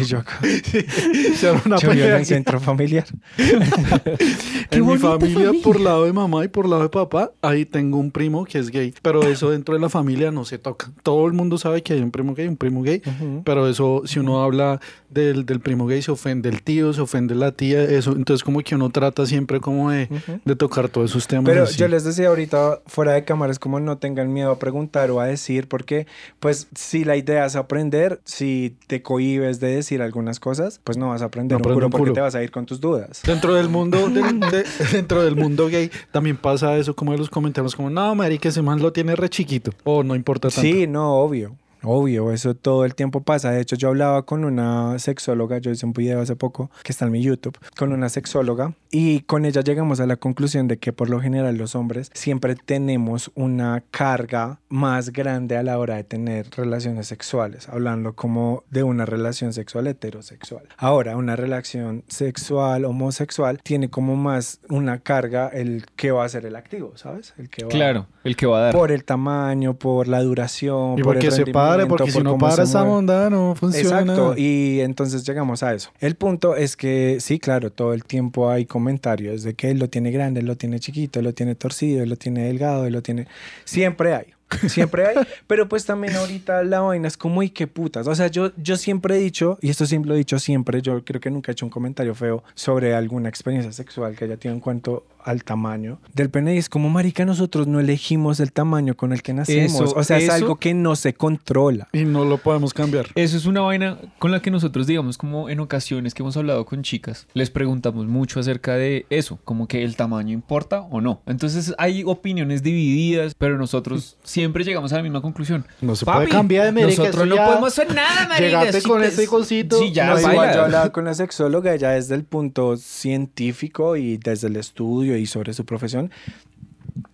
[0.00, 0.38] Y yo acá.
[1.66, 3.06] Una Yo vivo en centro familiar.
[4.70, 8.12] En mi familia, por lado de mamá y por lado de papá, ahí tengo un
[8.12, 8.94] primo que es gay.
[9.02, 10.92] Pero eso dentro de la familia no se toca.
[11.02, 13.02] Todo el mundo sabe que hay un primo gay, un primo gay.
[13.04, 13.42] Ujú.
[13.44, 17.34] Pero eso, si uno habla del, del primo gay, se ofende el tío, se ofende
[17.34, 17.82] la tía.
[17.82, 20.08] Eso, entonces como que uno trata siempre como de,
[20.44, 21.46] de tocar todos esos temas.
[21.46, 21.76] Pero así.
[21.76, 25.26] yo les decía ahorita fuera de cámaras como no tengan miedo a preguntar o a
[25.26, 26.06] decir porque
[26.38, 31.08] pues si la idea es aprender, si te cohibes de decir algunas cosas, pues no
[31.08, 33.22] vas a aprender No un un porque te vas a ir con tus dudas.
[33.26, 37.30] Dentro del mundo del- de- dentro del mundo gay también pasa eso como de los
[37.30, 40.60] comentarios como no marica ese man lo tiene re chiquito o no importa tanto.
[40.62, 41.56] Sí, no, obvio.
[41.82, 43.50] Obvio, eso todo el tiempo pasa.
[43.50, 47.06] De hecho, yo hablaba con una sexóloga, yo hice un video hace poco que está
[47.06, 50.92] en mi YouTube, con una sexóloga y con ella llegamos a la conclusión de que
[50.92, 56.04] por lo general los hombres siempre tenemos una carga más grande a la hora de
[56.04, 60.64] tener relaciones sexuales, hablando como de una relación sexual heterosexual.
[60.76, 66.46] Ahora, una relación sexual homosexual tiene como más una carga el que va a ser
[66.46, 67.34] el activo, ¿sabes?
[67.38, 68.74] El que va Claro, el que va a dar.
[68.74, 72.38] por el tamaño, por la duración, Y por el porque se pare, porque si no
[72.38, 74.00] para esa onda no funciona.
[74.00, 75.90] Exacto, y entonces llegamos a eso.
[76.00, 79.88] El punto es que sí, claro, todo el tiempo hay comentarios de que él lo
[79.88, 82.92] tiene grande, él lo tiene chiquito, él lo tiene torcido, él lo tiene delgado, él
[82.92, 83.26] lo tiene...
[83.64, 84.26] Siempre hay.
[84.68, 85.16] Siempre hay.
[85.46, 88.06] Pero pues también ahorita la vaina es como, y qué putas.
[88.06, 91.04] O sea, yo, yo siempre he dicho, y esto siempre lo he dicho siempre, yo
[91.04, 94.54] creo que nunca he hecho un comentario feo sobre alguna experiencia sexual que haya tenido
[94.56, 96.54] en cuanto al tamaño del pene.
[96.54, 99.74] Y es como, marica, nosotros no elegimos el tamaño con el que nacemos.
[99.74, 101.88] Eso- o sea, es algo que no se controla.
[101.92, 103.06] Y no lo podemos cambiar.
[103.14, 106.64] Eso es una vaina con la que nosotros, digamos, como en ocasiones que hemos hablado
[106.64, 111.20] con chicas, les preguntamos mucho acerca de eso, como que el tamaño importa o no.
[111.26, 115.66] Entonces hay opiniones divididas, pero nosotros siempre llegamos a la misma conclusión.
[115.80, 118.40] No se Papi, puede cambiar, marica, Nosotros eso no podemos hacer nada, marica.
[118.60, 119.78] Llegate Si con te- ese cosito.
[119.78, 120.32] Sí, ya, No, baila.
[120.32, 125.16] igual yo hablaba con la sexóloga, ella desde el punto científico y desde el estudio
[125.16, 126.10] y sobre su profesión.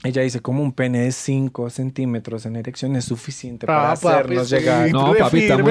[0.03, 4.07] Ella dice como un pene de 5 centímetros en erección es suficiente para Ah, papi,
[4.09, 4.57] hacernos sí.
[4.57, 4.91] llegar.
[4.91, 5.65] No, papi, estamos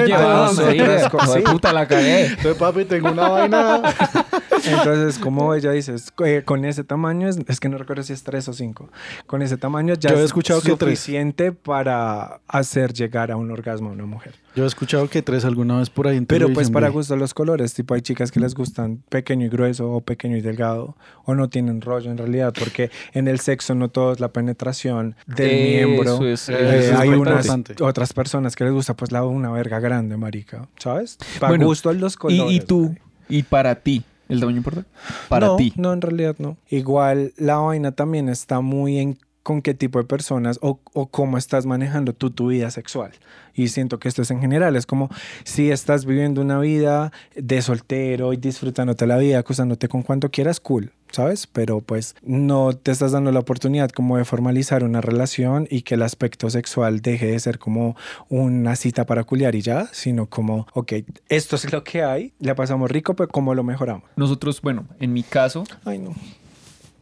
[0.56, 0.98] no, de
[1.34, 1.40] sí.
[1.40, 2.26] puta, la cagué.
[2.26, 3.82] Entonces, papi, tengo una vaina.
[4.66, 8.12] Entonces, como ella dice, es- eh, con ese tamaño, es, es que no recuerdo si
[8.12, 8.88] es 3 o 5.
[9.26, 10.98] Con ese tamaño ya Yo he es escuchado que tres.
[10.98, 14.34] suficiente para hacer llegar a un orgasmo a una mujer.
[14.54, 17.34] Yo he escuchado que tres alguna vez por ahí en Pero pues para gusto los
[17.34, 21.34] colores, tipo hay chicas que les gustan pequeño y grueso o pequeño y delgado o
[21.34, 25.50] no tienen rollo en realidad porque en el sexo no todo es la penetración del
[25.50, 25.88] Eso
[26.20, 26.26] miembro.
[26.26, 27.46] es- Eh, eso es hay unas
[27.82, 31.18] otras personas que les gusta pues la una verga grande, marica, ¿sabes?
[31.38, 32.54] Para Bueno, gusto los Y, colores.
[32.54, 33.02] y tú, marica.
[33.28, 34.84] y para ti, ¿el tamaño importa?
[35.28, 35.72] Para no, ti.
[35.76, 36.56] No, en realidad no.
[36.68, 41.38] Igual la vaina también está muy en con qué tipo de personas o, o cómo
[41.38, 43.12] estás manejando tú tu vida sexual.
[43.54, 44.74] Y siento que esto es en general.
[44.74, 45.08] Es como
[45.44, 50.58] si estás viviendo una vida de soltero y disfrutándote la vida, acostándote con cuanto quieras,
[50.58, 51.46] cool, ¿sabes?
[51.46, 55.94] Pero pues no te estás dando la oportunidad como de formalizar una relación y que
[55.94, 57.94] el aspecto sexual deje de ser como
[58.28, 60.92] una cita para culiar y ya, sino como, ok,
[61.28, 64.10] esto es lo que hay, la pasamos rico, pero ¿cómo lo mejoramos?
[64.16, 66.16] Nosotros, bueno, en mi caso, Ay, no.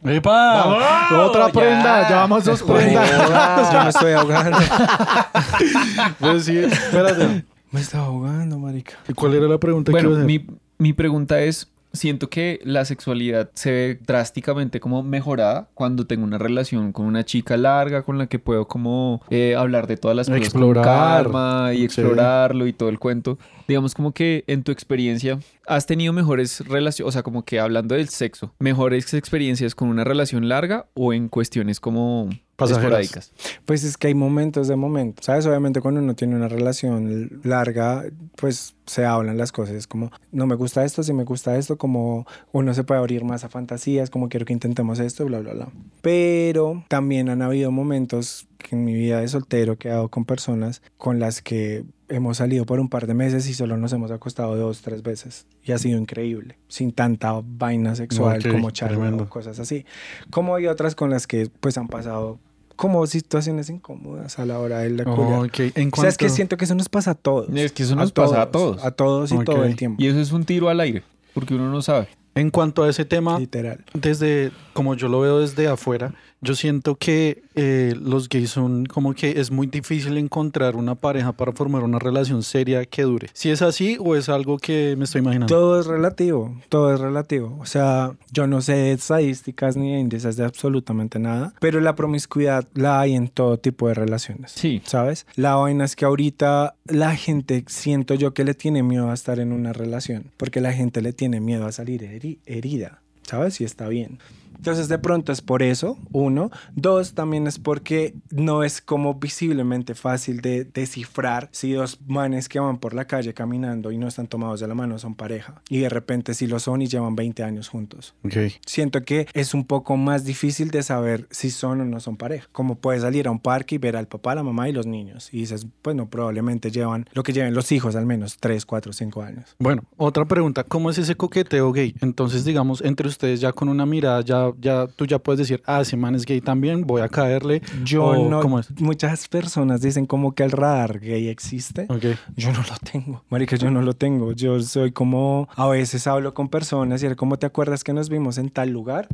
[0.05, 1.17] ¡Epa!
[1.25, 1.53] Otra ya.
[1.53, 3.09] prenda, ya vamos dos prendas.
[3.73, 4.57] Yo me estoy ahogando.
[6.19, 7.43] Pues sí, espérate.
[7.71, 8.93] Me estaba ahogando, marica.
[9.07, 10.27] ¿Y cuál era la pregunta que bueno, iba a hacer?
[10.27, 10.45] mi,
[10.77, 16.37] mi pregunta es, siento que la sexualidad se ve drásticamente como mejorada cuando tengo una
[16.37, 20.27] relación con una chica larga con la que puedo como eh, hablar de todas las
[20.27, 20.83] cosas Explorar.
[21.23, 21.85] con calma y Sí.
[21.85, 23.37] explorarlo y todo el cuento.
[23.67, 27.95] Digamos como que en tu experiencia has tenido mejores relaciones, o sea, como que hablando
[27.95, 33.01] del sexo, mejores experiencias con una relación larga o en cuestiones como Pasajeras.
[33.01, 33.59] esporádicas.
[33.65, 35.45] Pues es que hay momentos de momentos, ¿sabes?
[35.45, 38.05] Obviamente cuando uno tiene una relación larga,
[38.37, 39.87] pues se hablan las cosas.
[39.87, 43.43] Como, no me gusta esto, si me gusta esto, como uno se puede abrir más
[43.43, 45.67] a fantasías, como quiero que intentemos esto, bla, bla, bla.
[46.01, 50.25] Pero también han habido momentos que en mi vida de soltero que he dado con
[50.25, 54.11] personas con las que hemos salido por un par de meses y solo nos hemos
[54.11, 55.45] acostado dos, tres veces.
[55.63, 59.85] Y ha sido increíble, sin tanta vaina sexual Ok, como charla o cosas así.
[60.29, 62.39] Como hay otras con las que pues han pasado
[62.75, 65.45] como situaciones incómodas a la hora de la culiar.
[65.45, 67.49] Ok, en O sea, es que cuanto- siento que eso nos pasa a todos.
[67.55, 68.83] Es que eso nos pasa a todos.
[68.83, 69.45] A todos y Ok.
[69.45, 70.01] todo el tiempo.
[70.03, 72.09] Y eso es un tiro al aire, porque uno no sabe.
[72.35, 73.85] En cuanto a ese tema, Literal.
[73.93, 76.13] desde como yo lo veo desde afuera,
[76.45, 81.31] yo siento que eh, los gays son como que es muy difícil encontrar una pareja
[81.33, 83.27] para formar una relación seria que dure.
[83.33, 85.53] Si es así o es algo que me estoy imaginando.
[85.53, 87.57] Todo es relativo, todo es relativo.
[87.59, 91.95] O sea, yo no sé de estadísticas ni de índices de absolutamente nada, pero la
[91.95, 94.51] promiscuidad la hay en todo tipo de relaciones.
[94.51, 94.81] Sí.
[94.85, 95.25] ¿Sabes?
[95.35, 99.39] La vaina es que ahorita la gente siento yo que le tiene miedo a estar
[99.39, 103.59] en una relación, porque la gente le tiene miedo a salir heri- herida, ¿sabes?
[103.61, 104.19] Y está bien.
[104.57, 106.51] Entonces de pronto es por eso, uno.
[106.75, 112.59] Dos, también es porque no es como visiblemente fácil de descifrar si dos manes que
[112.59, 115.61] van por la calle caminando y no están tomados de la mano son pareja.
[115.69, 118.15] Y de repente si lo son y llevan 20 años juntos.
[118.23, 118.37] Ok.
[118.65, 122.47] Siento que es un poco más difícil de saber si son o no son pareja.
[122.51, 125.29] Como puedes salir a un parque y ver al papá, la mamá y los niños.
[125.31, 129.21] Y dices, bueno, probablemente llevan lo que lleven los hijos al menos 3, 4, 5
[129.21, 129.55] años.
[129.59, 131.95] Bueno, otra pregunta, ¿cómo es ese coqueteo gay?
[132.01, 135.81] Entonces, digamos, entre ustedes ya con una mirada, ya, ya tú ya puedes decir, ah,
[135.81, 137.61] ese man es gay también, voy a caerle.
[137.83, 138.69] Yo o no, ¿Cómo es?
[138.79, 141.87] muchas personas dicen como que el radar gay existe.
[141.89, 142.05] Ok.
[142.35, 144.31] Yo no lo tengo, marica, yo no lo tengo.
[144.33, 148.09] Yo soy como, a veces hablo con personas y era como, ¿te acuerdas que nos
[148.09, 149.07] vimos en tal lugar?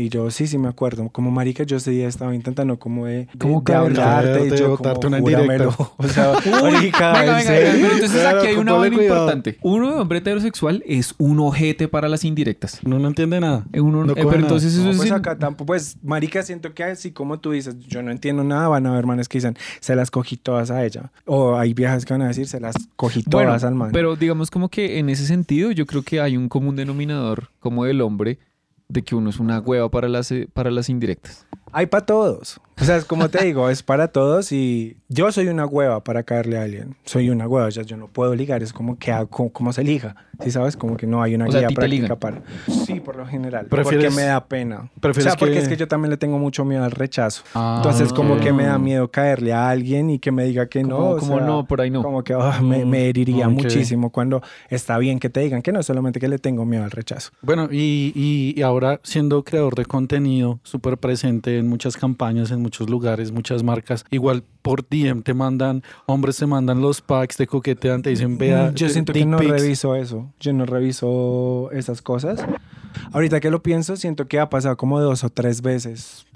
[0.00, 1.08] Y yo, sí, sí me acuerdo.
[1.10, 4.76] Como marica, yo ese día estaba intentando como de, Como de hablarte y de yo
[4.76, 5.18] como, una.
[5.98, 6.32] O sea,
[6.62, 9.58] marica, Venga, pero entonces Claro, aquí hay una vaina importante.
[9.62, 12.80] Uno de hombre heterosexual es un ojete para las indirectas.
[12.84, 13.64] No, no entiende nada.
[13.72, 14.40] Eh, uno- No eh, pero nada.
[14.42, 14.96] entonces eso No, es...
[14.96, 18.68] pues acá tampoco, pues, marica, siento que así como tú dices, yo no entiendo nada,
[18.68, 21.10] van a haber manes que dicen, se las cogí todas a ella.
[21.26, 23.90] O hay viejas que van a decir, se las cogí Bueno, todas al man.
[23.92, 27.84] pero digamos como que en ese sentido yo creo que hay un común denominador como
[27.84, 28.38] del hombre
[28.88, 31.46] de que uno es una hueva para las, eh, para las indirectas.
[31.72, 32.60] Hay para todos.
[32.80, 36.22] O sea, es como te digo, es para todos y yo soy una hueva para
[36.22, 36.94] caerle a alguien.
[37.04, 39.72] Soy una hueva, o sea, yo no puedo ligar, es como que hago, como, como
[39.72, 40.14] se liga.
[40.44, 40.76] ¿Sí sabes?
[40.76, 42.42] Como que no hay una O sea, ¿a guía práctica para.
[42.86, 43.66] Sí, por lo general.
[43.68, 44.88] Porque ¿Prefieres- me da pena.
[44.96, 47.42] O prefieres sea, porque que- es que yo también le tengo mucho miedo al rechazo.
[47.54, 50.84] Ah, Entonces, como que me da miedo caerle a alguien y que me diga que
[50.84, 50.96] no.
[50.96, 52.04] Como- o como sea, no, por ahí no.
[52.04, 53.54] Como que ah, me, me heriría ok.
[53.54, 56.92] muchísimo cuando está bien que te digan que no, solamente que le tengo miedo al
[56.92, 57.32] rechazo.
[57.42, 62.62] Bueno, y, y- y ahora siendo creador de contenido, súper presente en muchas campañas, en
[62.62, 67.46] muchos lugares, muchas marcas, igual por DM te mandan, hombres te mandan los packs, te
[67.46, 69.50] coquetean, te dicen, vea, Mm, Yo siento que no pics".
[69.50, 70.32] reviso eso.
[70.40, 72.40] Yo no reviso esas cosas.
[73.12, 76.26] Ahorita que lo pienso, siento que ha pasado como dos o tres veces.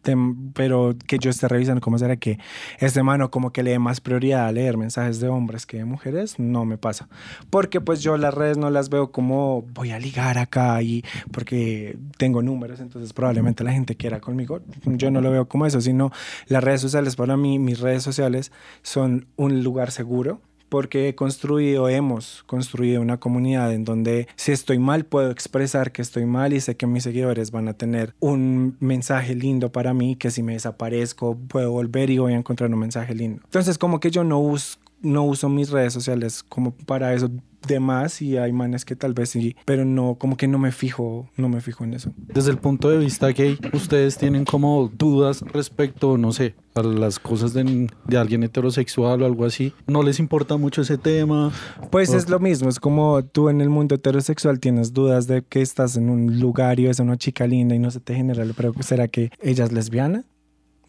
[0.55, 2.39] Pero que yo esté revisando cómo será que
[2.81, 5.85] este mano como que le dé más prioridad a leer mensajes de hombres que de
[5.85, 7.09] mujeres, no me pasa.
[7.51, 11.97] Porque pues yo las redes no las veo como voy a ligar acá y porque
[12.17, 14.61] tengo números, entonces probablemente la gente quiera conmigo.
[14.85, 16.11] Yo no lo veo como eso, sino
[16.47, 18.51] las redes sociales para mí, mis redes sociales
[18.83, 20.41] son un lugar seguro
[20.73, 26.01] porque he construido, hemos construido una comunidad en donde si estoy mal puedo expresar que
[26.01, 30.17] estoy mal y sé que mis seguidores van a tener un mensaje lindo para mí,
[30.17, 33.43] que si me desaparezco puedo volver y voy a encontrar un mensaje lindo.
[33.45, 37.31] Entonces como que yo no uso, no uso mis redes sociales como para eso
[37.69, 40.73] de más y hay manes que tal vez sí, pero no, como que no me
[40.73, 42.11] fijo, no me fijo en eso.
[42.35, 47.21] Desde el punto de vista gay, ustedes tienen como dudas respecto, no sé, a las
[47.21, 49.73] cosas de, de alguien heterosexual o algo así.
[49.87, 51.53] ¿No les importa mucho ese tema?
[51.93, 55.43] Pues O- es lo mismo, es como tú en el mundo heterosexual tienes dudas de
[55.43, 58.17] que estás en un lugar y ves a una chica linda y no se te
[58.17, 60.25] genera, pero ¿será que ella es lesbiana?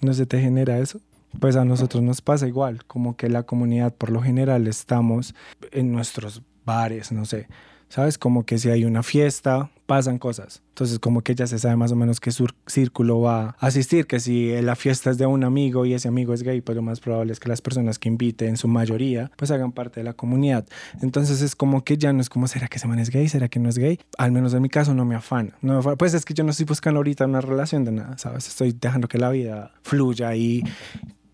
[0.02, 1.00] ¿No se te genera eso?
[1.40, 5.36] Pues a nosotros nos pasa igual, como que la comunidad por lo general estamos
[5.72, 7.48] en nuestros bares, no sé,
[7.90, 8.18] ¿sabes?
[8.18, 10.62] Como que si hay una fiesta, pasan cosas.
[10.70, 12.32] Entonces como que ya se sabe más o menos qué
[12.66, 16.34] círculo va a asistir, que si la fiesta es de un amigo y ese amigo
[16.34, 19.32] es gay, pues lo más probable es que las personas que invite en su mayoría
[19.36, 20.66] pues hagan parte de la comunidad.
[21.02, 23.28] Entonces es como que ya no es como, ¿será que ese man es gay?
[23.28, 24.00] ¿Será que no es gay?
[24.18, 25.56] Al menos en mi caso no me afana.
[25.62, 25.96] No me afana.
[25.98, 28.48] Pues es que yo no estoy buscando ahorita una relación de nada, ¿sabes?
[28.48, 30.64] Estoy dejando que la vida fluya y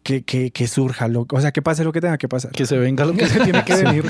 [0.10, 2.50] que, que, que surja, lo, o sea, que pase lo que tenga que pasar.
[2.52, 4.06] Que se venga lo que se tiene que venir.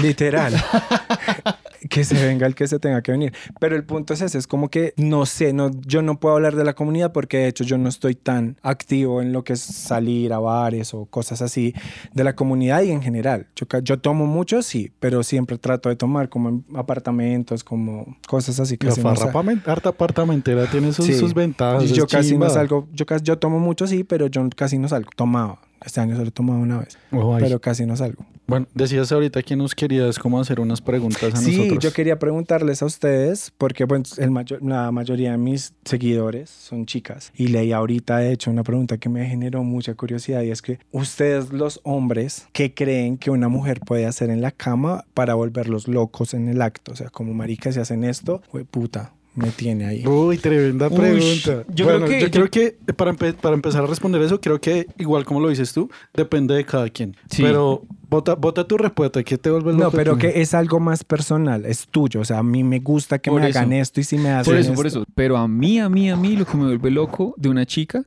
[0.00, 0.54] Literal.
[1.88, 3.32] que se venga el que se tenga que venir.
[3.60, 6.56] Pero el punto es ese, es como que no sé, no, yo no puedo hablar
[6.56, 9.60] de la comunidad porque de hecho yo no estoy tan activo en lo que es
[9.60, 11.74] salir a bares o cosas así
[12.12, 13.46] de la comunidad y en general.
[13.82, 18.76] Yo, tomo mucho, sí, pero siempre trato de tomar como en apartamentos, como cosas así.
[18.80, 21.14] La casi no farra harta apartamentera tiene sus, Sí.
[21.14, 21.84] sus ventajas.
[21.90, 22.48] Yo casi chimba.
[22.48, 25.10] no salgo, yo, casi, yo tomo mucho, sí, pero yo casi no salgo.
[25.16, 25.60] Tomaba.
[25.84, 27.20] Este año solo he tomado una vez, ahí.
[27.40, 28.24] pero casi no salgo.
[28.48, 31.84] Bueno, decías ahorita que nos querías como hacer unas preguntas a Sí, nosotros.
[31.84, 36.86] yo quería preguntarles a ustedes, porque bueno, el mayor- la mayoría de mis seguidores son
[36.86, 37.30] chicas.
[37.36, 40.78] Y leí ahorita, de hecho, una pregunta que me generó mucha curiosidad y es que
[40.92, 45.86] ustedes los hombres, ¿qué creen que una mujer puede hacer en la cama para volverlos
[45.86, 46.92] locos en el acto?
[46.92, 50.06] O sea, como maricas si hacen esto, puta, me tiene ahí.
[50.06, 51.64] Uy, tremenda Uy, pregunta.
[51.74, 54.40] yo bueno, creo que- yo yo- creo que para, empe- para empezar a responder eso,
[54.40, 57.16] creo que igual como lo dices tú, depende de cada quien.
[57.30, 57.42] Sí.
[57.42, 61.04] Pero vota, vota tu respuesta, que te vuelve No, loco pero que es algo más
[61.04, 62.20] personal, es tuyo.
[62.20, 63.58] O sea, a mí me gusta que Por me eso.
[63.60, 65.04] hagan esto y si me hacen Por eso, por eso.
[65.14, 68.02] Pero a mí, a mí, a mí, lo que me vuelve loco de una chica.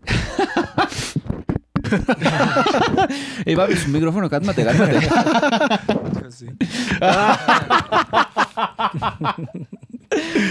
[3.46, 5.00] Ey, papi, es un micrófono, cálmate, cálmate.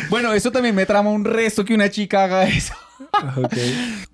[0.08, 2.74] Bueno, eso también me trama un resto que una chica haga eso.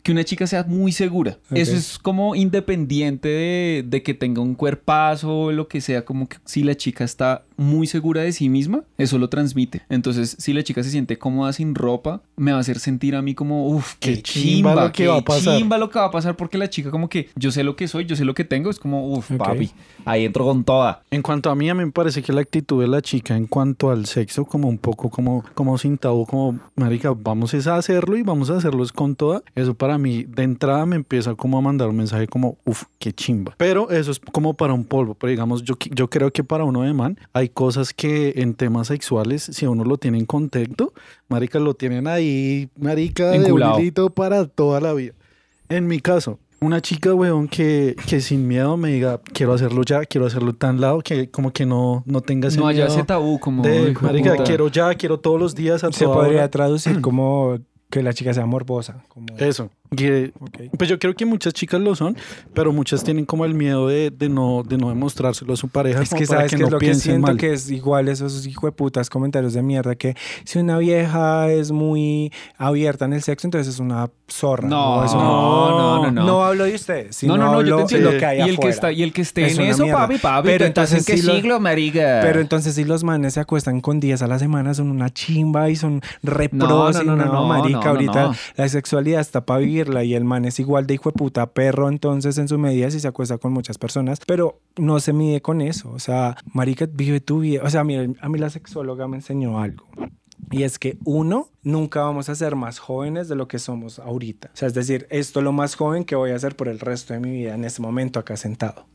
[0.06, 1.32] Que una chica sea muy segura.
[1.50, 1.56] Ok.
[1.58, 6.28] Eso es como independiente de, de que tenga un cuerpazo o lo que sea, como
[6.28, 9.82] que si la chica está muy segura de sí misma, eso lo transmite.
[9.88, 13.22] Entonces, si la chica se siente cómoda sin ropa, me va a hacer sentir a
[13.22, 15.58] mí como, uff, qué, Qué chimba lo que qué va a pasar.
[15.58, 17.88] chimba lo que va a pasar porque la chica como que yo sé lo que
[17.88, 19.38] soy, yo sé lo que tengo, es como, uff, Ok.
[19.38, 19.70] papi,
[20.04, 21.02] ahí entro con toda.
[21.10, 23.46] En cuanto a mí, a mí me parece que la actitud de la chica en
[23.46, 28.16] cuanto al sexo, como un poco como, como sin tabú, como, marica, vamos a hacerlo
[28.16, 29.42] y vamos a hacerlo es con toda.
[29.54, 33.12] Eso para mí, de entrada, me empieza como a mandar un mensaje como, uff, qué
[33.12, 33.54] chimba.
[33.56, 35.14] Pero eso es como para un polvo.
[35.14, 38.88] Pero digamos, yo, yo creo que para uno de man, hay cosas que en temas
[38.88, 40.92] sexuales, si a uno lo tiene en contexto,
[41.28, 44.10] marica, lo tienen ahí, marica, de un Enculado.
[44.10, 45.12] para toda la vida.
[45.68, 50.04] En mi caso, una chica, weón, que, que sin miedo me diga, quiero hacerlo ya,
[50.04, 53.38] quiero hacerlo tan lado, que como que no, no tenga ese No haya ese tabú
[53.38, 53.62] como...
[53.62, 54.44] de marica, puta.
[54.44, 56.50] quiero ya, quiero todos los días a Se toda podría hora.
[56.50, 57.58] traducir como
[57.90, 59.04] que la chica sea morbosa.
[59.08, 59.26] Como...
[59.38, 59.70] Eso.
[59.98, 60.32] Eh.
[60.76, 62.16] Pues yo creo que muchas chicas lo son,
[62.54, 66.02] pero muchas tienen como el miedo de, de no, de no demostrárselo a su pareja.
[66.02, 67.36] Es que para sabes que, no es lo que siento mal.
[67.36, 71.70] que es igual esos hijo de putas comentarios de mierda que si una vieja es
[71.70, 74.68] muy abierta en el sexo, entonces es una zorra.
[74.68, 76.24] No, no, no, no.
[76.24, 78.12] No hablo de ustedes, no, no, no, yo te entiendo.
[78.12, 80.00] lo que hay y, el que está, y el que esté Es en eso, mierda.
[80.00, 80.46] papi, papi.
[80.46, 82.20] Pero ¿tú estás en entonces qué siglo, marica?
[82.22, 85.70] Pero entonces si los manes se acuestan con 10 a la semana son una chimba
[85.70, 88.34] y son repros No, no, y no, no, no, no, marica, no, no, ahorita no.
[88.56, 92.38] la sexualidad está para y el man es igual de hijo de puta perro entonces
[92.38, 95.90] en su medida si se acuesta con muchas personas, pero no se mide con eso,
[95.90, 99.58] o sea, marica, vive tu vida, o sea, miren, a mí la sexóloga me enseñó
[99.58, 99.86] algo.
[100.50, 104.50] Y es que uno, nunca vamos a ser más jóvenes de lo que somos ahorita.
[104.54, 106.78] O sea, es decir, esto es lo más joven que voy a hacer por el
[106.78, 108.86] resto de mi vida en este momento acá sentado.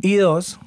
[0.00, 0.60] Y dos,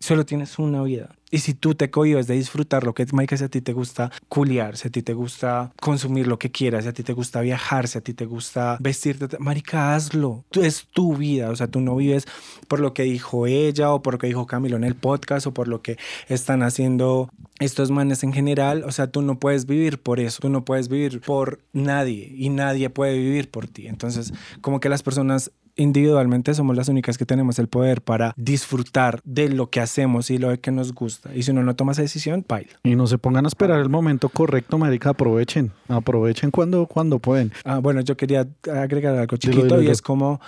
[0.00, 1.14] solo tienes una vida.
[1.34, 3.72] Y si tú te cohibes de disfrutar lo que es, Mike, si a ti te
[3.72, 7.14] gusta culiar, si a ti te gusta consumir lo que quieras, si a ti te
[7.14, 10.44] gusta viajar, si a ti te gusta vestirte, marica, hazlo.
[10.50, 12.26] Tú, es tu vida, o sea, tú no vives
[12.68, 15.54] por lo que dijo ella o por lo que dijo Camilo en el podcast o
[15.54, 15.96] por lo que
[16.28, 17.30] están haciendo
[17.60, 18.84] estos manes en general.
[18.84, 22.50] O sea, tú no puedes vivir por eso, tú no puedes vivir por nadie y
[22.50, 23.86] nadie puede vivir por ti.
[23.86, 29.20] Entonces, como que las personas individualmente somos las únicas que tenemos el poder para disfrutar
[29.24, 31.34] de lo que hacemos y lo que nos gusta.
[31.34, 32.72] Y si uno no toma esa decisión, baila.
[32.82, 35.10] Y no se pongan a esperar el momento correcto, marica.
[35.10, 35.72] Aprovechen.
[35.88, 37.52] Aprovechen cuando, cuando pueden.
[37.64, 40.40] Ah, bueno, yo quería agregar algo Dilo, chiquito dilo, y es como...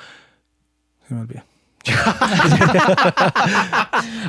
[1.09, 1.53] Se me olvidó.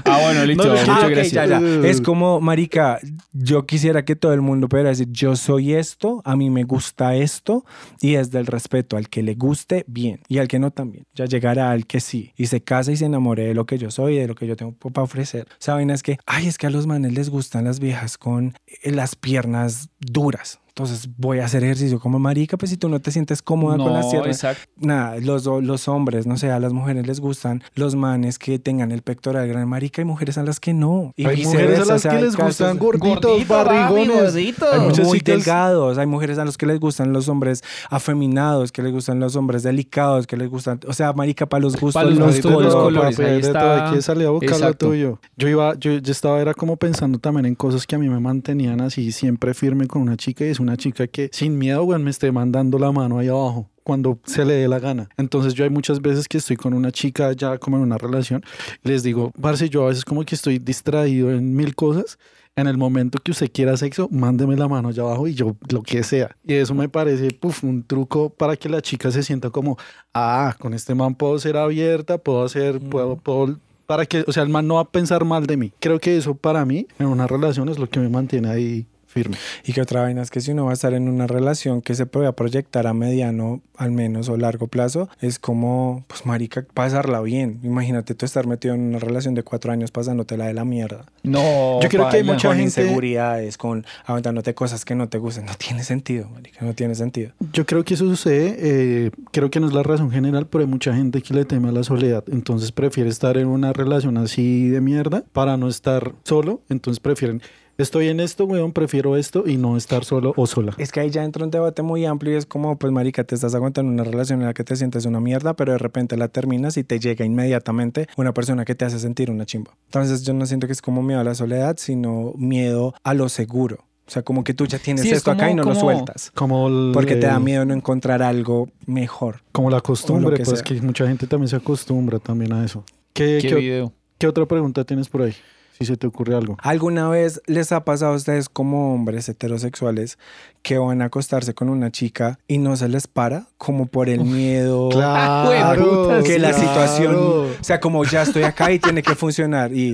[0.05, 0.63] Ah, bueno, listo.
[0.65, 1.31] No, muchas Ah, gracias.
[1.49, 1.87] ya, ya.
[1.87, 2.99] Es como, marica,
[3.33, 7.15] yo quisiera que todo el mundo pudiera decir, yo soy esto, a mí me gusta
[7.15, 7.65] esto,
[8.01, 11.05] y es del respeto al que le guste, bien, y al que no también.
[11.15, 13.91] Ya llegará al que sí, y se casa y se enamore de lo que yo
[13.91, 15.47] soy, de lo que yo tengo para ofrecer.
[15.59, 18.53] Saben, es que, ay, es que a los manes les gustan las viejas con
[18.83, 20.59] eh, las piernas duras.
[20.77, 23.93] Entonces voy a hacer ejercicio como marica, pues si tú no te sientes cómoda con
[23.93, 24.69] las No, piernas, exacto.
[24.75, 28.91] nada, los, los hombres, no sé, a las mujeres les gustan los manes que tengan
[28.91, 31.13] el pectoral gran marica y mujeres a las que no.
[31.15, 34.21] Y Hay mujeres a las o sea, que hay les casos gustan gorditos, Gordito, barrigones.
[34.33, 34.65] gordito.
[34.69, 38.73] Hay muchas muy chicas- delgados, hay mujeres a los que les gustan los hombres afeminados,
[38.73, 41.93] que les gustan los hombres delicados, que les gustan, o sea, marica para los gustos,
[41.93, 43.17] Pa' los los gustos, los colores.
[43.19, 43.89] ahí de todo, está.
[43.91, 44.87] Aquí salió a buscar lo Exacto.
[44.89, 45.19] tuyo.
[45.37, 48.19] Yo iba, yo, yo estaba, era como pensando también en cosas que a mí me
[48.19, 52.01] mantenían así siempre firme con una chica y es una chica que sin miedo, güey,
[52.01, 55.09] me esté mandando la mano ahí abajo cuando se le dé la gana.
[55.15, 58.43] Entonces yo hay muchas veces que estoy con una chica ya como en una relación
[58.83, 62.17] y les digo, parce, yo a veces como que estoy distraído en mil cosas.
[62.57, 65.83] En el momento que usted quiera sexo, mándeme la mano allá abajo y yo lo
[65.83, 66.37] que sea.
[66.47, 69.77] Y eso me parece puf, un truco para que la chica se sienta como,
[70.13, 74.43] ah, con este man puedo ser abierta, puedo hacer, puedo, puedo, para que, o sea,
[74.43, 75.73] el man no va a pensar mal de mí.
[75.81, 79.37] Creo que eso para mí en una relación es lo que me mantiene ahí firme.
[79.63, 81.95] Y que otra vaina es que si uno va a estar en una relación que
[81.95, 87.21] se pueda proyectar a mediano, al menos, o largo plazo, es como, pues, marica, pasarla
[87.21, 87.59] bien.
[87.63, 91.05] Imagínate tú estar metido en una relación de cuatro años pasándotela de la mierda.
[91.23, 95.17] No, Yo creo que hay mucha con gente- inseguridades, con aguantándote cosas que no te
[95.17, 95.45] gustan.
[95.45, 97.31] No tiene sentido, marica, no tiene sentido.
[97.53, 100.69] Yo creo que eso sucede, eh, creo que no es la razón general, pero hay
[100.69, 104.67] mucha gente que le teme a la soledad, entonces prefiere estar en una relación así
[104.67, 107.41] de mierda para no estar solo, entonces prefieren,
[107.77, 110.73] estoy en esto, weón, prefiero esto y no estar solo o sola.
[110.77, 113.35] Es que ahí ya entra un debate muy amplio y es como, pues, marica, te
[113.35, 116.27] estás aguantando una relación en la que te sientes una mierda, pero de repente la
[116.27, 119.71] terminas y te llega inmediatamente una persona que te hace sentir una chimba.
[119.85, 123.29] Entonces yo no siento que es como miedo a la soledad, sino miedo a lo
[123.29, 123.77] seguro.
[124.07, 125.69] O sea, como que tú ya tienes Sí, es esto acá como- y no lo
[125.69, 126.31] como- sueltas.
[126.35, 129.41] Como el, Porque te da eh, miedo no encontrar algo mejor.
[129.51, 130.63] Como la costumbre, que pues sea.
[130.63, 132.83] que mucha gente también se acostumbra también a eso.
[133.13, 133.93] ¿Qué, ¿Qué qué- video?
[134.19, 135.33] qué otra pregunta tienes por ahí?
[135.77, 136.57] Si se te ocurre algo.
[136.61, 140.17] ¿Alguna vez les ha pasado a ustedes como hombres heterosexuales
[140.61, 143.47] que van a acostarse con una chica y no se les para?
[143.57, 144.89] Como por el miedo.
[144.89, 146.67] Claro, que la claro.
[146.67, 149.93] situación, o sea, como ya estoy acá y tiene que funcionar y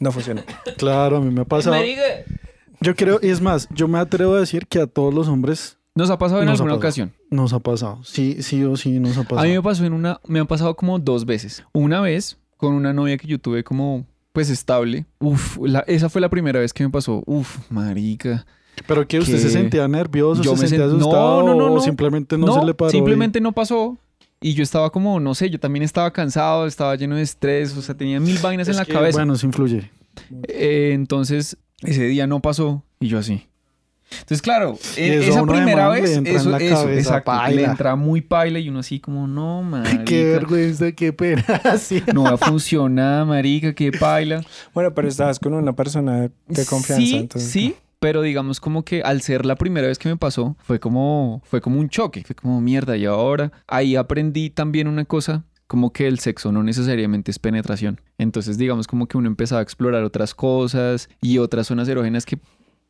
[0.00, 0.44] no funciona.
[0.76, 1.76] Claro, a mí me ha pasado.
[2.80, 5.78] Yo creo, y es más, yo me atrevo a decir que a todos los hombres
[5.94, 6.78] ¿Nos ha pasado en Nos alguna pasado.
[6.78, 7.12] ocasión?
[7.30, 8.00] nos ha pasado.
[8.02, 9.40] Sí, sí o sí nos ha pasado.
[9.40, 11.64] A mí me pasó en una, me han pasado como dos veces.
[11.72, 15.06] Una vez con una novia que yo tuve como, pues estable.
[15.20, 17.22] Uf, la- esa fue la primera vez que me pasó.
[17.26, 18.46] Uf, marica.
[18.86, 21.74] Pero que usted que se sentía nervioso, yo se me sentía asustado no, no, o
[21.76, 21.80] no.
[21.80, 22.90] simplemente no, se le paró.
[22.90, 23.98] y- simplemente no pasó.
[24.40, 27.82] Y yo estaba como, no sé, yo también estaba cansado, estaba lleno de estrés, o
[27.82, 29.18] sea, tenía mil vainas en la que, cabeza.
[29.18, 29.88] Bueno, eso influye.
[30.48, 33.46] Eh, entonces, ese día no pasó y yo así.
[34.20, 37.70] Entonces, claro, eh, eso esa primera le vez, eso, la eso, cabeza, exacto, le paila.
[37.70, 41.44] entra muy paila y uno así como, no, marica, Qué vergüenza, qué pena.
[41.78, 42.02] Sí.
[42.12, 44.42] no va a funcionar, marica, qué paila.
[44.74, 46.96] Bueno, pero estabas con una persona de, confianza.
[46.96, 50.56] sí, entonces, sí, pero digamos como que al ser la primera vez que me pasó,
[50.60, 52.96] fue como, fue como un choque, fue como mierda.
[52.96, 58.00] Y ahora ahí aprendí también una cosa como que el sexo no necesariamente es penetración.
[58.18, 62.38] Entonces, digamos como que uno empezaba a explorar otras cosas y otras zonas erógenas que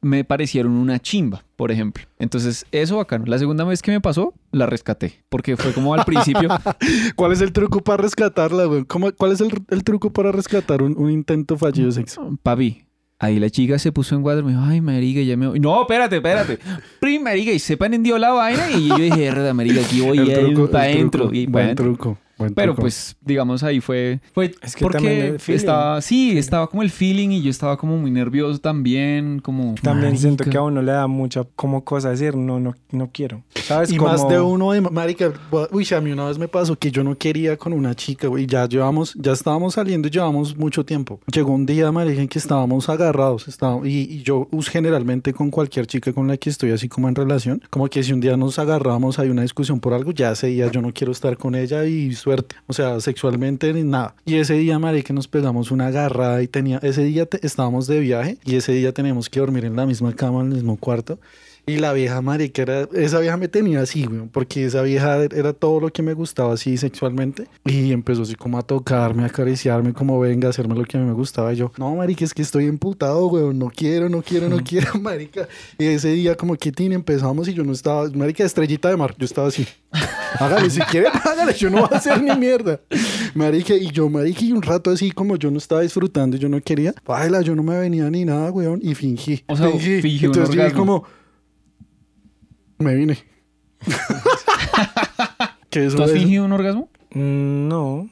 [0.03, 2.05] me parecieron una chimba, por ejemplo.
[2.19, 3.25] Entonces, eso bacano.
[3.27, 5.23] La segunda vez que me pasó, la rescaté.
[5.29, 6.49] Porque fue como al principio.
[7.17, 8.85] ¿Cuál es el truco para rescatarla, güey?
[8.85, 12.37] ¿Cómo- ¿Cuál es el, el truco para rescatar un, un intento fallido de sexo?
[12.43, 12.85] Papi.
[13.19, 15.61] Ahí la chica se puso en cuadro y me dijo, ay, marica, ya me voy.
[15.61, 16.59] No, espérate, espérate.
[16.99, 20.33] Prim, marica, y se prendió la vaina y yo dije, herda, marica, aquí voy El
[20.35, 21.21] truco, para el adentro.
[21.23, 21.85] truco, Y pa' buen adentro.
[21.87, 22.19] truco.
[22.39, 22.83] Buen Pero truco.
[22.83, 27.43] pues, digamos, ahí fue, fue Es que porque estaba, sí, estaba como el feeling y
[27.43, 29.75] yo estaba como muy nervioso también, como...
[29.83, 30.51] También siento marica.
[30.51, 33.43] que a uno le da mucha como cosa decir, no, no, no quiero.
[33.55, 33.93] ¿Sabes?
[33.93, 34.11] Y como...
[34.11, 35.33] más de uno de marica,
[35.71, 38.47] uy, a mí una vez me pasó que yo no quería con una chica, güey,
[38.47, 41.21] ya llevamos, ya estábamos saliendo y llevamos mucho tiempo.
[41.33, 45.87] Llegó un día, marica, en que estábamos agarrados, estábamos, y, y yo generalmente con cualquier
[45.87, 48.59] chica con la que estoy así como en relación, como que si un día nos
[48.59, 51.85] agarramos, hay una discusión por algo, ya ese día yo no quiero estar con ella
[51.85, 54.15] y suerte, o sea, sexualmente ni nada.
[54.25, 58.01] Y ese día, marica, nos pegamos una agarrada y tenía, ese día te- estábamos de
[58.01, 61.19] viaje y ese día teníamos que dormir en la misma cama, en el mismo cuarto.
[61.65, 65.53] Y la vieja marica era, esa vieja me tenía así, güey, porque esa vieja era
[65.53, 67.47] todo lo que me gustaba así sexualmente.
[67.65, 71.01] Y empezó así como a tocarme, a acariciarme, como venga, a hacerme lo que a
[71.01, 71.53] mí me gustaba.
[71.53, 74.95] Y yo, no, marica, es que estoy emputado, güey, no quiero, no quiero, no quiero,
[75.01, 75.47] marica.
[75.79, 79.15] Y ese día como que tin empezamos y yo no estaba, marica, estrellita de mar,
[79.17, 79.65] yo estaba así.
[80.41, 82.81] Hágale, si quiere, hágale, yo no voy a hacer ni mierda.
[83.35, 86.49] Marica, y yo, marica, y un rato así como yo no estaba disfrutando y yo
[86.49, 89.45] no quería, baila, yo no me venía ni nada, weón, y fingí.
[89.47, 90.01] O sea, fingí.
[90.01, 91.05] fingió un Entonces yo como,
[92.83, 93.19] me vine.
[95.71, 96.19] ¿Qué es ¿Tú has eso?
[96.19, 96.89] fingido un orgasmo?
[97.15, 98.09] Mm, No.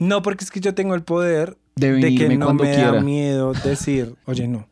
[0.00, 2.92] No, porque es que yo tengo el poder De de que no me quiera.
[2.92, 4.66] da miedo decir, oye, no.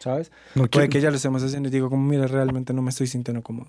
[0.00, 0.32] ¿Sabes?
[0.56, 3.06] No Puede que ya lo estemos haciendo y digo, como, mira, realmente no me estoy
[3.06, 3.68] sintiendo cómodo.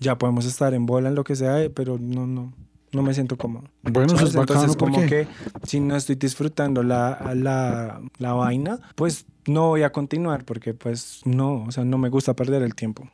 [0.00, 2.52] Ya podemos estar en bola, en lo que sea, eh, pero no, no,
[2.90, 3.68] no me siento cómodo.
[3.82, 4.34] Bueno, eso es ¿Sabes?
[4.34, 5.28] bacano Entonces, como que
[5.62, 11.20] si no estoy disfrutando la, la, la vaina, pues no voy a continuar porque pues
[11.24, 13.08] no, o sea, no me gusta perder el tiempo.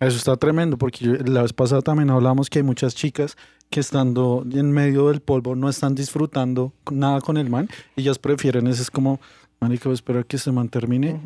[0.00, 3.36] Eso está tremendo porque yo- la vez pasada también hablamos que hay muchas chicas
[3.70, 8.18] que estando en medio del polvo no están disfrutando nada con el man y ellas
[8.18, 9.20] prefieren ese es como,
[9.60, 11.20] marico, espero que este man termine.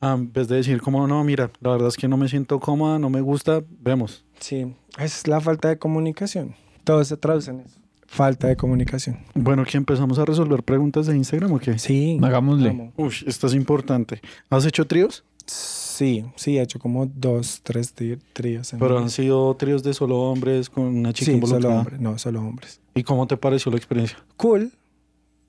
[0.00, 2.60] Ah, En vez de decir como, no, mira, la verdad es que no me siento
[2.60, 4.24] cómoda, no me gusta, vemos.
[4.38, 6.54] Sí, es la falta de comunicación.
[6.84, 7.80] Todo se traduce en eso.
[8.06, 9.18] Falta de comunicación.
[9.34, 11.78] Bueno, que empezamos a resolver preguntas de Instagram o qué?
[11.78, 12.18] Sí.
[12.22, 12.70] Hagámosle.
[12.70, 12.92] amo.
[12.96, 14.20] Uy, esto es importante.
[14.48, 15.24] ¿Has hecho tríos?
[15.46, 15.87] Sí,
[16.36, 17.92] sí, he hecho como dos, tres
[18.32, 18.72] tríos.
[18.72, 22.00] en Pero mi han sido tríos de solo hombres con una chica Sí, solo hombres.
[22.00, 22.80] No, solo hombres.
[22.94, 24.18] ¿Y cómo te pareció la experiencia?
[24.36, 24.72] Cool.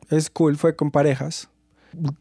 [0.10, 0.58] Es cool.
[0.58, 1.50] Fue con parejas.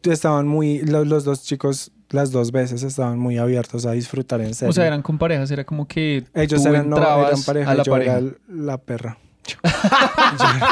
[0.02, 0.80] Estaban muy...
[0.80, 4.70] Los, los dos chicos, las dos veces, estaban muy abiertos a disfrutar en serio.
[4.70, 7.70] O sea, eran con parejas, era como que Ellos tú eran, no, entrabas eran pareja.
[7.70, 8.18] a la yo pareja.
[8.18, 9.18] era la perra.
[9.46, 9.56] Yo,
[10.38, 10.66] yo-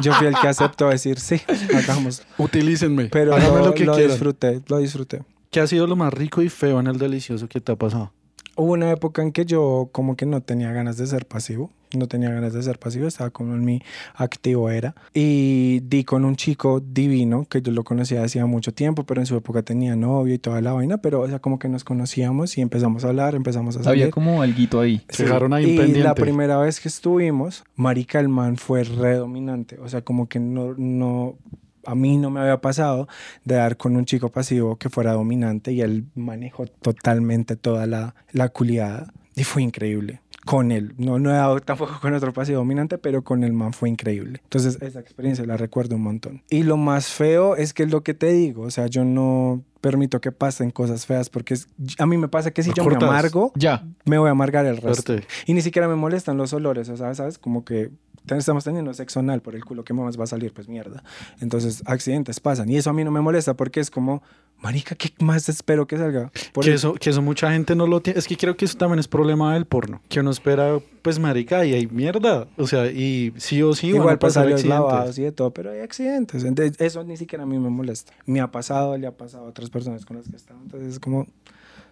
[0.00, 1.40] yo fui el que aceptó decir sí,
[1.76, 2.22] hagamos.
[2.38, 4.10] Utilícenme, Pero lo, lo que lo quieran.
[4.12, 5.22] disfruté, lo disfruté.
[5.58, 8.12] ¿Qué ha sido lo más rico y feo en el delicioso que te ha pasado?
[8.54, 11.72] Hubo una época en que yo como que no tenía ganas de ser pasivo.
[11.96, 13.82] No tenía ganas de ser pasivo, estaba como en mi
[14.14, 14.94] activo era.
[15.12, 19.26] Y di con un chico divino que yo lo conocía hacía mucho tiempo, pero en
[19.26, 20.98] su época tenía novio y toda la vaina.
[20.98, 24.02] Pero, o sea, como que nos conocíamos y empezamos a hablar, empezamos a salir.
[24.04, 25.02] Había como alguito ahí.
[25.08, 26.20] Se dejaron ahí y la pendiente.
[26.20, 29.76] primera vez que estuvimos, Marica el man fue redominante.
[29.80, 31.36] O sea, como que no, no,
[31.88, 33.08] a mí no me había pasado
[33.44, 38.14] de dar con un chico pasivo que fuera dominante y él manejó totalmente toda la,
[38.32, 39.10] la culiada.
[39.34, 40.20] Y fue increíble.
[40.44, 40.94] Con él.
[40.98, 44.40] No, no he dado tampoco con otro pasivo dominante, pero con el man fue increíble.
[44.42, 46.42] Entonces, esa experiencia la recuerdo un montón.
[46.50, 48.62] Y lo más feo es que es lo que te digo.
[48.62, 51.68] O sea, yo no permito que pasen cosas feas porque es-
[51.98, 53.02] a mí me pasa que si yo cortas.
[53.02, 53.84] me amargo, Ya.
[54.04, 55.14] me voy a amargar el resto.
[55.46, 57.38] Y ni siquiera me molestan los olores, o sea, ¿sabes?
[57.38, 57.90] Como que
[58.26, 61.02] estamos teniendo sexo anal por el culo que más va a salir, pues mierda.
[61.40, 62.68] Entonces, accidentes pasan.
[62.68, 64.22] Y eso a mí no me molesta porque es como,
[64.60, 66.30] marica, ¿qué más espero que salga?
[66.52, 68.18] Por que, eso, que eso mucha gente no lo tiene.
[68.18, 70.00] Es que creo que eso también es problema del porno.
[70.08, 72.46] Que uno espera, pues, marica, y hay mierda.
[72.56, 74.86] O sea, y sí o sí van Igual a pasar pasan los accidentes.
[74.92, 76.44] lavados y de todo, pero hay accidentes.
[76.44, 78.12] Entonces, eso ni siquiera a mí me molesta.
[78.26, 80.60] Me ha pasado, le ha pasado a otras personas con las que he estado.
[80.62, 81.26] Entonces, es como,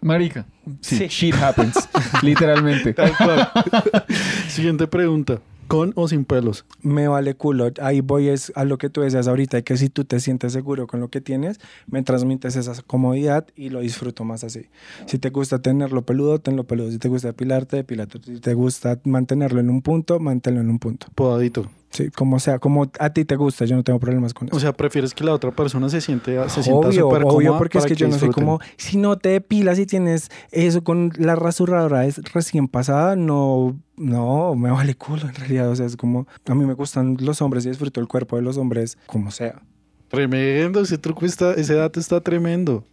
[0.01, 0.47] Marica.
[0.81, 0.97] Sí.
[0.99, 1.07] Sí.
[1.09, 1.89] Shit happens.
[2.23, 2.93] Literalmente.
[2.93, 3.51] Tal cual.
[4.49, 5.41] Siguiente pregunta.
[5.69, 6.65] ¿Con o sin pelos?
[6.83, 7.71] me vale culo.
[7.81, 10.87] Ahí voy es a lo que tú decías ahorita, que si tú te sientes seguro
[10.87, 14.67] con lo que tienes, me transmites esa comodidad y lo disfruto más así.
[15.07, 16.91] Si te gusta tenerlo peludo, tenlo peludo.
[16.91, 18.21] Si te gusta depilarte, depilate.
[18.25, 21.09] Si te gusta mantenerlo en un punto, manténlo en un punto.
[21.15, 21.69] Podadito.
[21.91, 24.57] Sí, como sea, como a ti te gusta, yo no tengo problemas con eso.
[24.57, 27.79] O sea, prefieres que la otra persona se siente se sienta obvio, súper obvio, porque
[27.79, 28.45] es que yo no disfruten.
[28.45, 33.77] como, si no te depilas y tienes eso con la rasuradora es recién pasada, no,
[33.97, 35.71] no, me vale culo en realidad.
[35.71, 38.43] O sea, es como, a mí me gustan los hombres y disfruto el cuerpo de
[38.43, 39.61] los hombres como sea.
[40.09, 42.85] Tremendo, ese truco está, ese dato está tremendo.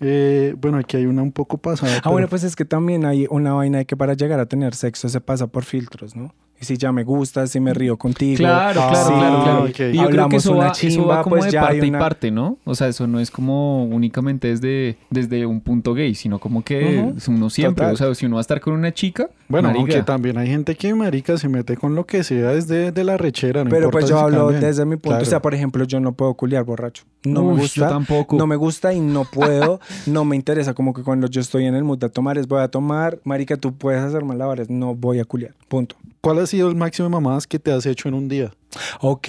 [0.00, 1.96] Eh, bueno, aquí hay una un poco pasada.
[1.96, 4.46] Ah, pero- bueno, pues es que también hay una vaina de que para llegar a
[4.46, 6.34] tener sexo se pasa por filtros, ¿no?
[6.60, 8.36] Y si ya me gustas, si me río contigo.
[8.36, 9.64] Claro, Ah, claro, sí, claro, claro.
[9.64, 9.68] ok.
[9.68, 11.86] Y yo creo que Hablamos eso una va, eso chimba, va como pues de parte
[11.86, 12.58] y una- parte, ¿no?
[12.64, 17.12] O sea, eso no es como únicamente desde, desde un punto gay, sino como que
[17.16, 17.32] Ujú.
[17.32, 17.94] uno siempre, Total.
[17.94, 20.48] o sea, si uno va a estar con una chica, Bueno, marica, aunque también hay
[20.48, 23.64] gente que, marica, se mete con lo que sea desde de la rechera.
[23.64, 24.60] no Pero importa pues yo si hablo cambian.
[24.60, 25.08] desde mi punto.
[25.10, 25.22] Claro.
[25.22, 27.04] O sea, por ejemplo, yo no puedo culiar borracho.
[27.24, 27.88] No Uy, me yo gusta.
[27.88, 28.36] tampoco.
[28.36, 29.80] No me gusta y no puedo.
[30.06, 30.74] no me interesa.
[30.74, 33.18] Como que cuando yo estoy en el mood de tomar es voy a tomar.
[33.24, 34.68] Marica, tú puedes hacer malabares.
[34.70, 35.52] No voy a culiar.
[35.68, 35.96] Punto.
[36.20, 38.52] ¿Cuál ha sido el máximo de mamadas que te has hecho en un día?
[39.00, 39.28] Ok.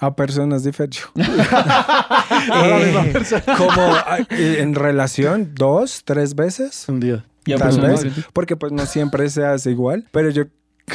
[0.00, 1.02] A personas diferentes.
[1.16, 3.12] Eh,
[3.56, 6.84] como ah, eh, en relación, dos, tres veces.
[6.88, 7.24] Un día.
[7.46, 10.44] y a Tal vez, porque pues no siempre se hace igual, pero yo,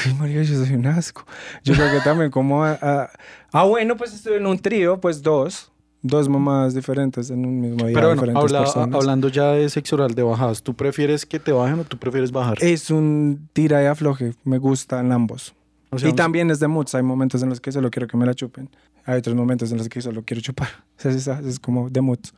[0.05, 1.25] ay, María, yo soy un asco.
[1.63, 3.09] Yo creo que también como, a- a-
[3.51, 5.71] ah, bueno, pues estuve en un trío, pues dos,
[6.01, 8.95] dos mamás diferentes en un mismo día, Pero bueno, diferentes habla- personas.
[8.95, 12.31] hablando ya de sexo oral de bajadas, ¿tú prefieres que te bajen o tú prefieres
[12.31, 12.57] bajar?
[12.61, 15.53] Es un tira y afloje, me gustan ambos.
[15.91, 18.15] O sea, y también es de moods, hay momentos en los que solo quiero que
[18.15, 18.69] me la chupen,
[19.05, 20.67] hay otros momentos en los que solo quiero chupar.
[20.97, 22.33] Sea, es, es como de moods.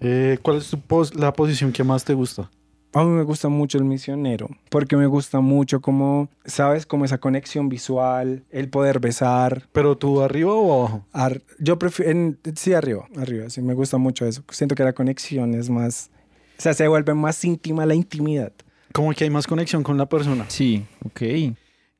[0.00, 2.50] eh, ¿Cuál es tu pos- la posición que más te gusta?
[2.94, 6.86] A mí me gusta mucho el misionero, porque me gusta mucho como, ¿sabes?
[6.86, 9.64] Como esa conexión visual, el poder besar.
[9.72, 11.04] ¿Pero tú arriba o abajo?
[11.12, 14.44] Ar- yo prefiero, sí, arriba, arriba, sí, me gusta mucho eso.
[14.50, 16.10] Siento que la conexión es más,
[16.56, 18.52] o sea, se vuelve más íntima la intimidad.
[18.92, 20.44] Como que hay más conexión con la persona.
[20.48, 21.22] Sí, ok.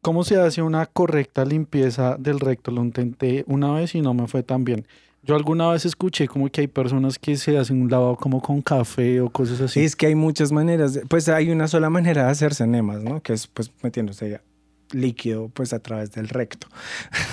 [0.00, 2.70] ¿Cómo se hace una correcta limpieza del recto?
[2.70, 4.86] Lo intenté una vez y no me fue tan bien.
[5.26, 8.60] Yo alguna vez escuché como que hay personas que se hacen un lavado como con
[8.60, 9.80] café o cosas así.
[9.82, 13.22] Es que hay muchas maneras, pues hay una sola manera de hacerse enemas, ¿no?
[13.22, 14.40] Que es pues metiéndose
[14.94, 16.66] líquido pues a través del recto.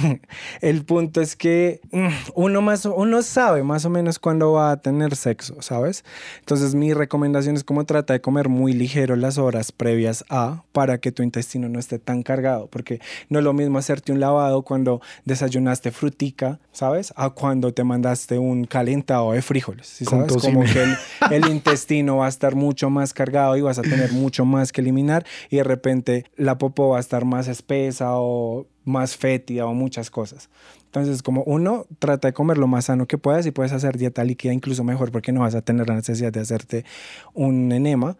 [0.62, 4.82] el punto es que mm, uno más uno sabe más o menos cuándo va a
[4.82, 6.04] tener sexo, ¿sabes?
[6.40, 11.00] Entonces mi recomendación es como trata de comer muy ligero las horas previas a para
[11.00, 13.00] que tu intestino no esté tan cargado, porque
[13.30, 17.14] no es lo mismo hacerte un lavado cuando desayunaste frutica, ¿sabes?
[17.16, 20.34] A cuando te mandaste un calentado de frijoles, ¿sí ¿sabes?
[20.38, 20.96] Como que el,
[21.32, 24.82] el intestino va a estar mucho más cargado y vas a tener mucho más que
[24.82, 29.74] eliminar y de repente la popó va a estar más espesa o más fétida o
[29.74, 30.50] muchas cosas.
[30.86, 34.26] Entonces, como uno, trata de comer lo más sano que puedas y puedes hacer dieta
[34.26, 36.86] líquida incluso mejor porque no vas a tener la necesidad de hacerte
[37.34, 38.18] un enema.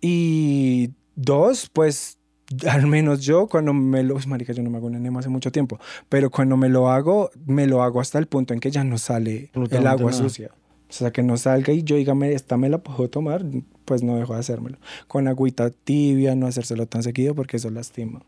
[0.00, 2.18] Y dos, pues
[2.68, 4.14] al menos yo cuando me lo...
[4.14, 6.88] Uy, marica, yo no me hago un enema hace mucho tiempo, pero cuando me lo
[6.88, 10.22] hago, me lo hago hasta el punto en que ya no sale el agua nada.
[10.22, 10.52] sucia.
[10.88, 13.44] O sea, que no salga y yo dígame, esta me la puedo tomar,
[13.84, 14.78] pues no dejo de hacérmelo.
[15.08, 18.22] Con agüita tibia, no hacérselo tan seguido porque eso lastima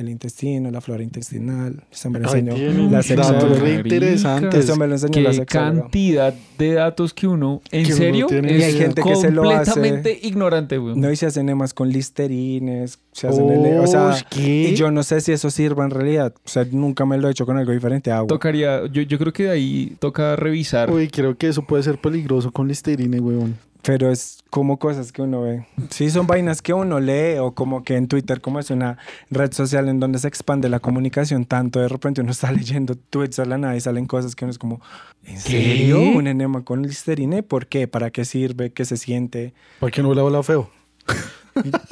[0.00, 1.82] el intestino, la flora intestinal.
[1.92, 3.60] Eso me lo enseñó la datos sexóloga.
[3.60, 4.64] re interesantes.
[4.64, 5.80] Eso me lo enseñó la Qué sexóloga.
[5.82, 9.30] cantidad de datos que uno, en Que uno serio, tiene Y hay gente que se
[9.30, 10.96] lo hace- completamente ignorante, güey.
[10.96, 14.70] No, y se hacen enemas con listerines, se hacen ele- o sea, ¿qué?
[14.70, 16.34] y yo no sé si eso sirva en realidad.
[16.44, 18.28] O sea, nunca me lo he hecho con algo diferente a agua.
[18.28, 20.90] Tocaría, yo, yo creo que de ahí toca revisar.
[20.90, 23.56] Uy, creo que eso puede ser peligroso con listerine, weón.
[23.82, 25.66] Pero es como cosas que uno ve.
[25.88, 28.98] Sí, son vainas que uno lee o como que en Twitter, como es una
[29.30, 33.38] red social en donde se expande la comunicación tanto, de repente uno está leyendo tweets
[33.38, 34.80] a la nada y salen cosas que uno es como,
[35.24, 36.00] ¿en serio?
[36.00, 37.42] ¿Un enema con listerine?
[37.42, 37.88] ¿Por qué?
[37.88, 38.70] ¿Para qué sirve?
[38.72, 39.54] ¿Qué se siente?
[39.78, 40.68] ¿Para qué no le habla feo?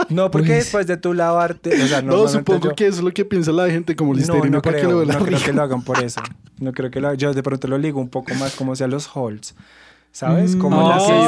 [0.09, 3.05] No, porque Pues- después de tú lavarte, o sea, No, supongo yo- que eso es
[3.05, 4.51] lo que piensa la gente como No, listerine.
[4.51, 6.21] no ¿para qué creo, le huele no creo que lo hagan por eso.
[6.61, 7.19] No creo que lo hagan.
[7.19, 9.55] Yo de pronto lo ligo un poco más como sea los holds.
[10.13, 10.57] ¿Sabes?
[10.57, 11.19] Como la sensación-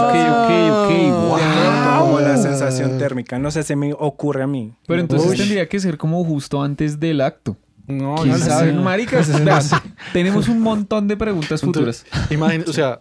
[2.88, 3.38] Como la térmica.
[3.38, 4.72] No sé, se me ocurre a mí.
[4.86, 5.36] Pero entonces Uy.
[5.36, 7.56] tendría que ser como justo antes del acto.
[7.86, 8.72] No, ¿Quién no sabe?
[8.72, 9.28] Maricas,
[10.12, 12.06] tenemos un montón de preguntas futuras.
[12.30, 12.98] Imagínate, o sea,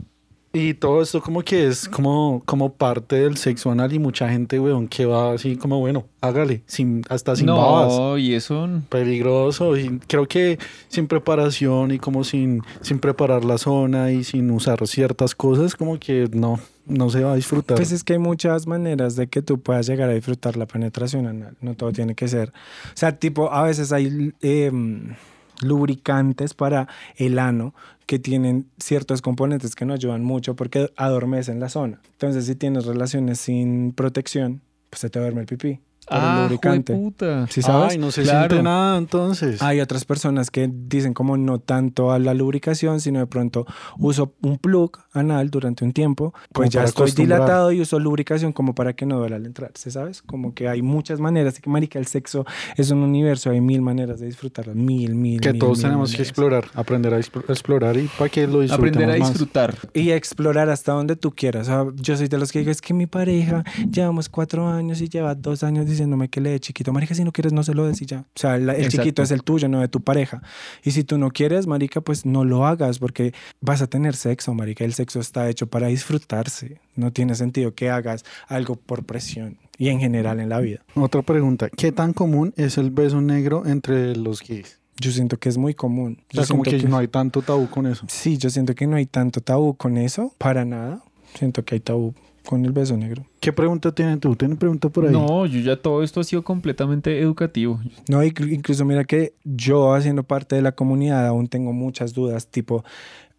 [0.51, 4.59] y todo esto como que es como, como parte del sexo anal y mucha gente,
[4.59, 7.95] weón, que va así como, bueno, hágale, sin, hasta sin babas.
[7.95, 8.67] no, y eso...
[8.89, 14.49] Peligroso y creo que sin preparación y como sin, sin preparar la zona y sin
[14.49, 17.77] usar ciertas cosas, como que no, no se va a disfrutar.
[17.77, 21.27] Pues es que hay muchas maneras de que tú puedas llegar a disfrutar la penetración
[21.27, 21.55] anal.
[21.61, 22.49] No todo tiene que ser.
[22.49, 25.13] O sea, tipo, a veces hay em,
[25.61, 26.87] lubricantes para
[27.17, 27.75] el ano
[28.09, 32.01] que tienen ciertos componentes que no ayudan mucho porque adormecen la zona.
[32.13, 35.79] Entonces, si tienes relaciones sin protección, pues se te duerme el pipí.
[36.11, 36.93] Ah, lubricante.
[36.93, 37.47] puta.
[37.49, 37.91] ¿Sí sabes?
[37.93, 38.49] Ay, no se Claro.
[38.49, 39.61] siente nada entonces.
[39.61, 43.65] Hay otras personas que dicen como no tanto a la lubricación, sino de pronto
[43.97, 47.99] uso un plug anal durante un tiempo, Como pues ya para estoy dilatado y uso
[47.99, 50.21] lubricación como para que no duela al entrar, ¿sí sabes?
[50.21, 52.45] Como que hay muchas maneras, así que marica, el sexo
[52.77, 56.15] es un universo, hay mil maneras de disfrutarlo, mil, mil, que mil, todos mil tenemos
[56.15, 59.29] que explorar, aprender a explo- explorar y para que lo disfrutemos Aprender a más.
[59.29, 59.75] disfrutar.
[59.93, 61.67] Y explorar hasta donde tú quieras.
[61.67, 65.01] O sea, yo soy de los que digo, es que mi pareja llevamos cuatro años
[65.01, 66.93] y lleva dos años diciéndome que le dé chiquito.
[66.93, 68.19] Marica, si no quieres, no se lo des y ya.
[68.21, 69.03] O sea, la- el Exacto.
[69.03, 70.41] chiquito es el tuyo, no de tu pareja.
[70.83, 74.53] Y si tú no quieres, marica, pues no lo hagas porque vas a tener sexo,
[74.53, 74.85] marica.
[74.85, 76.79] El sexo está hecho para disfrutarse.
[76.95, 80.79] No tiene sentido que hagas algo por presión y en general en la vida.
[80.95, 84.79] Otra pregunta, ¿qué tan común es el beso negro entre los gays?
[85.01, 86.17] Yo siento que es muy común.
[86.33, 88.05] O sea, como que, no hay tanto tabú con eso.
[88.09, 91.01] Sí, yo siento que no hay tanto tabú con eso, para nada.
[91.35, 92.13] Siento que hay tabú
[92.49, 93.27] con el beso negro.
[93.39, 94.35] ¿Qué pregunta tienes tú?
[94.35, 95.11] ¿Tienes pregunta por ahí?
[95.11, 97.79] No, yo ya todo esto ha sido completamente educativo.
[98.09, 102.47] No, inclu- incluso mira que yo haciendo parte de la comunidad aún tengo muchas dudas,
[102.47, 102.83] tipo,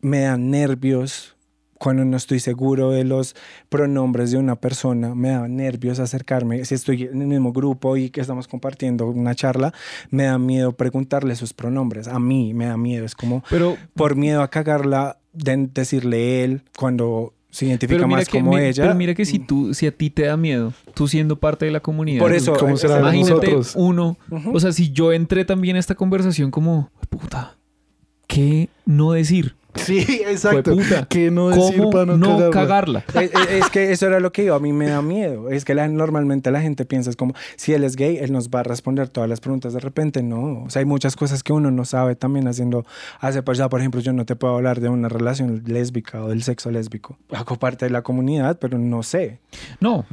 [0.01, 1.35] me dan nervios
[1.77, 3.35] cuando no estoy seguro de los
[3.69, 8.11] pronombres de una persona, me da nervios acercarme, si estoy en el mismo grupo y
[8.11, 9.73] que estamos compartiendo una charla,
[10.11, 14.15] me da miedo preguntarle sus pronombres, a mí me da miedo, es como Pero, por
[14.15, 18.85] miedo a cagarla, de decirle él cuando se identifica más que, como mi- ella.
[18.85, 21.71] pero mira que si tú, si a ti te da miedo, tú siendo parte de
[21.73, 22.21] la comunidad.
[22.21, 23.73] Por eso, ¿Cómo eh, será Imagínate nosotros?
[23.77, 24.17] uno,
[24.53, 27.57] o sea, si yo entré también a esta conversación como, puta,
[28.27, 29.57] ¿qué no decir?
[29.75, 30.77] Sí, exacto.
[31.09, 33.03] ¿Qué no decir ¿Cómo para no, no, cagarla?
[33.03, 33.23] cagarla?
[33.23, 35.49] es, es- es que eso era lo que yo, a mí me da miedo.
[35.51, 38.49] Es que la- normalmente la gente piensa es como, si él es gay, él nos
[38.51, 39.73] va a responder todas las preguntas.
[39.73, 40.65] De repente, no.
[40.65, 42.85] O sea, hay muchas cosas que uno no sabe también haciendo,
[43.21, 46.43] hace pues por ejemplo, yo no te puedo hablar de una relación lésbica o del
[46.43, 47.19] sexo lésbico.
[47.33, 49.39] Hago parte de la comunidad, pero no sé.
[49.81, 50.05] No,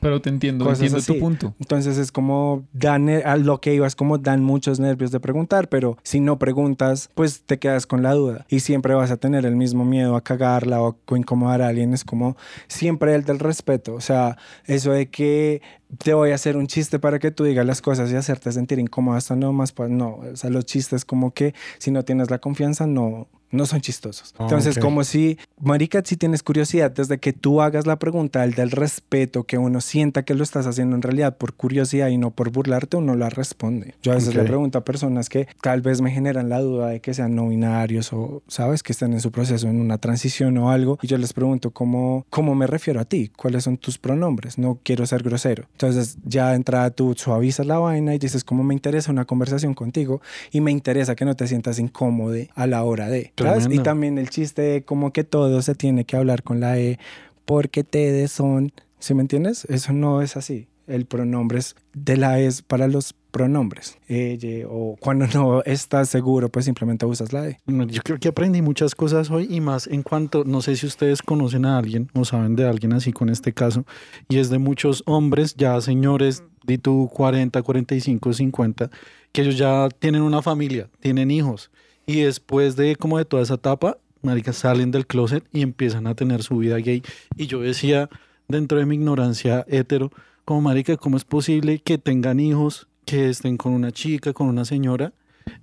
[0.00, 1.12] pero te entiendo, Cosas entiendo así.
[1.14, 1.54] tu punto.
[1.58, 5.68] Entonces es como, dan, a lo que iba es como dan muchos nervios de preguntar,
[5.68, 9.46] pero si no preguntas, pues te quedas con la duda y siempre vas a tener
[9.46, 11.94] el mismo miedo a cagarla o a incomodar a alguien.
[11.94, 12.36] Es como
[12.66, 13.94] siempre el del respeto.
[13.94, 14.36] O sea,
[14.66, 15.62] eso de que
[15.96, 18.78] te voy a hacer un chiste para que tú digas las cosas y hacerte sentir
[18.78, 20.20] incómoda, esto no más, pues no.
[20.32, 23.28] O sea, los chistes como que si no tienes la confianza, no.
[23.50, 24.34] No son chistosos.
[24.38, 28.52] Ah, Entonces, como si, marica, si tienes curiosidad, desde que tú hagas la pregunta, el
[28.52, 32.30] del respeto, que uno sienta que lo estás haciendo en realidad por curiosidad y no
[32.30, 33.94] por burlarte, uno la responde.
[34.02, 37.00] Yo a veces le pregunto a personas que tal vez me generan la duda de
[37.00, 40.70] que sean no binarios o, sabes, que estén en su proceso, en una transición o
[40.70, 44.58] algo, y yo les pregunto cómo, cómo me refiero a ti, cuáles son tus pronombres,
[44.58, 45.64] no quiero ser grosero.
[45.80, 49.74] Entonces, ya de entrada tú suavizas la vaina y dices, cómo me interesa una conversación
[49.74, 50.20] contigo
[50.50, 53.68] y me interesa que no te sientas incómodo a la hora de, ¿sabes?
[53.70, 56.98] Y también el chiste de como que todo se tiene que hablar con la E
[57.44, 59.66] porque te son, ¿sí me entiendes?
[59.66, 60.66] Eso no es así.
[60.88, 63.98] El pronombre es de la E para los pronombres.
[64.08, 67.58] Ella o cuando no estás seguro, pues simplemente usas la E.
[67.66, 70.86] No, Yo creo que aprendí muchas cosas hoy y más en cuanto, no sé si
[70.86, 73.84] ustedes conocen a alguien o saben de alguien así con este caso,
[74.28, 78.90] y es de muchos hombres, ya señores, de tu 40, 45, 50,
[79.32, 81.70] que ellos ya tienen una familia, tienen hijos,
[82.06, 86.14] y después de como de toda esa etapa, marica, salen del closet y empiezan a
[86.14, 87.02] tener su vida gay.
[87.36, 88.08] Y yo decía,
[88.48, 90.10] dentro de mi ignorancia hetero,
[90.44, 94.64] como marica, ¿cómo es posible que tengan hijos, que estén con una chica, con una
[94.64, 95.12] señora,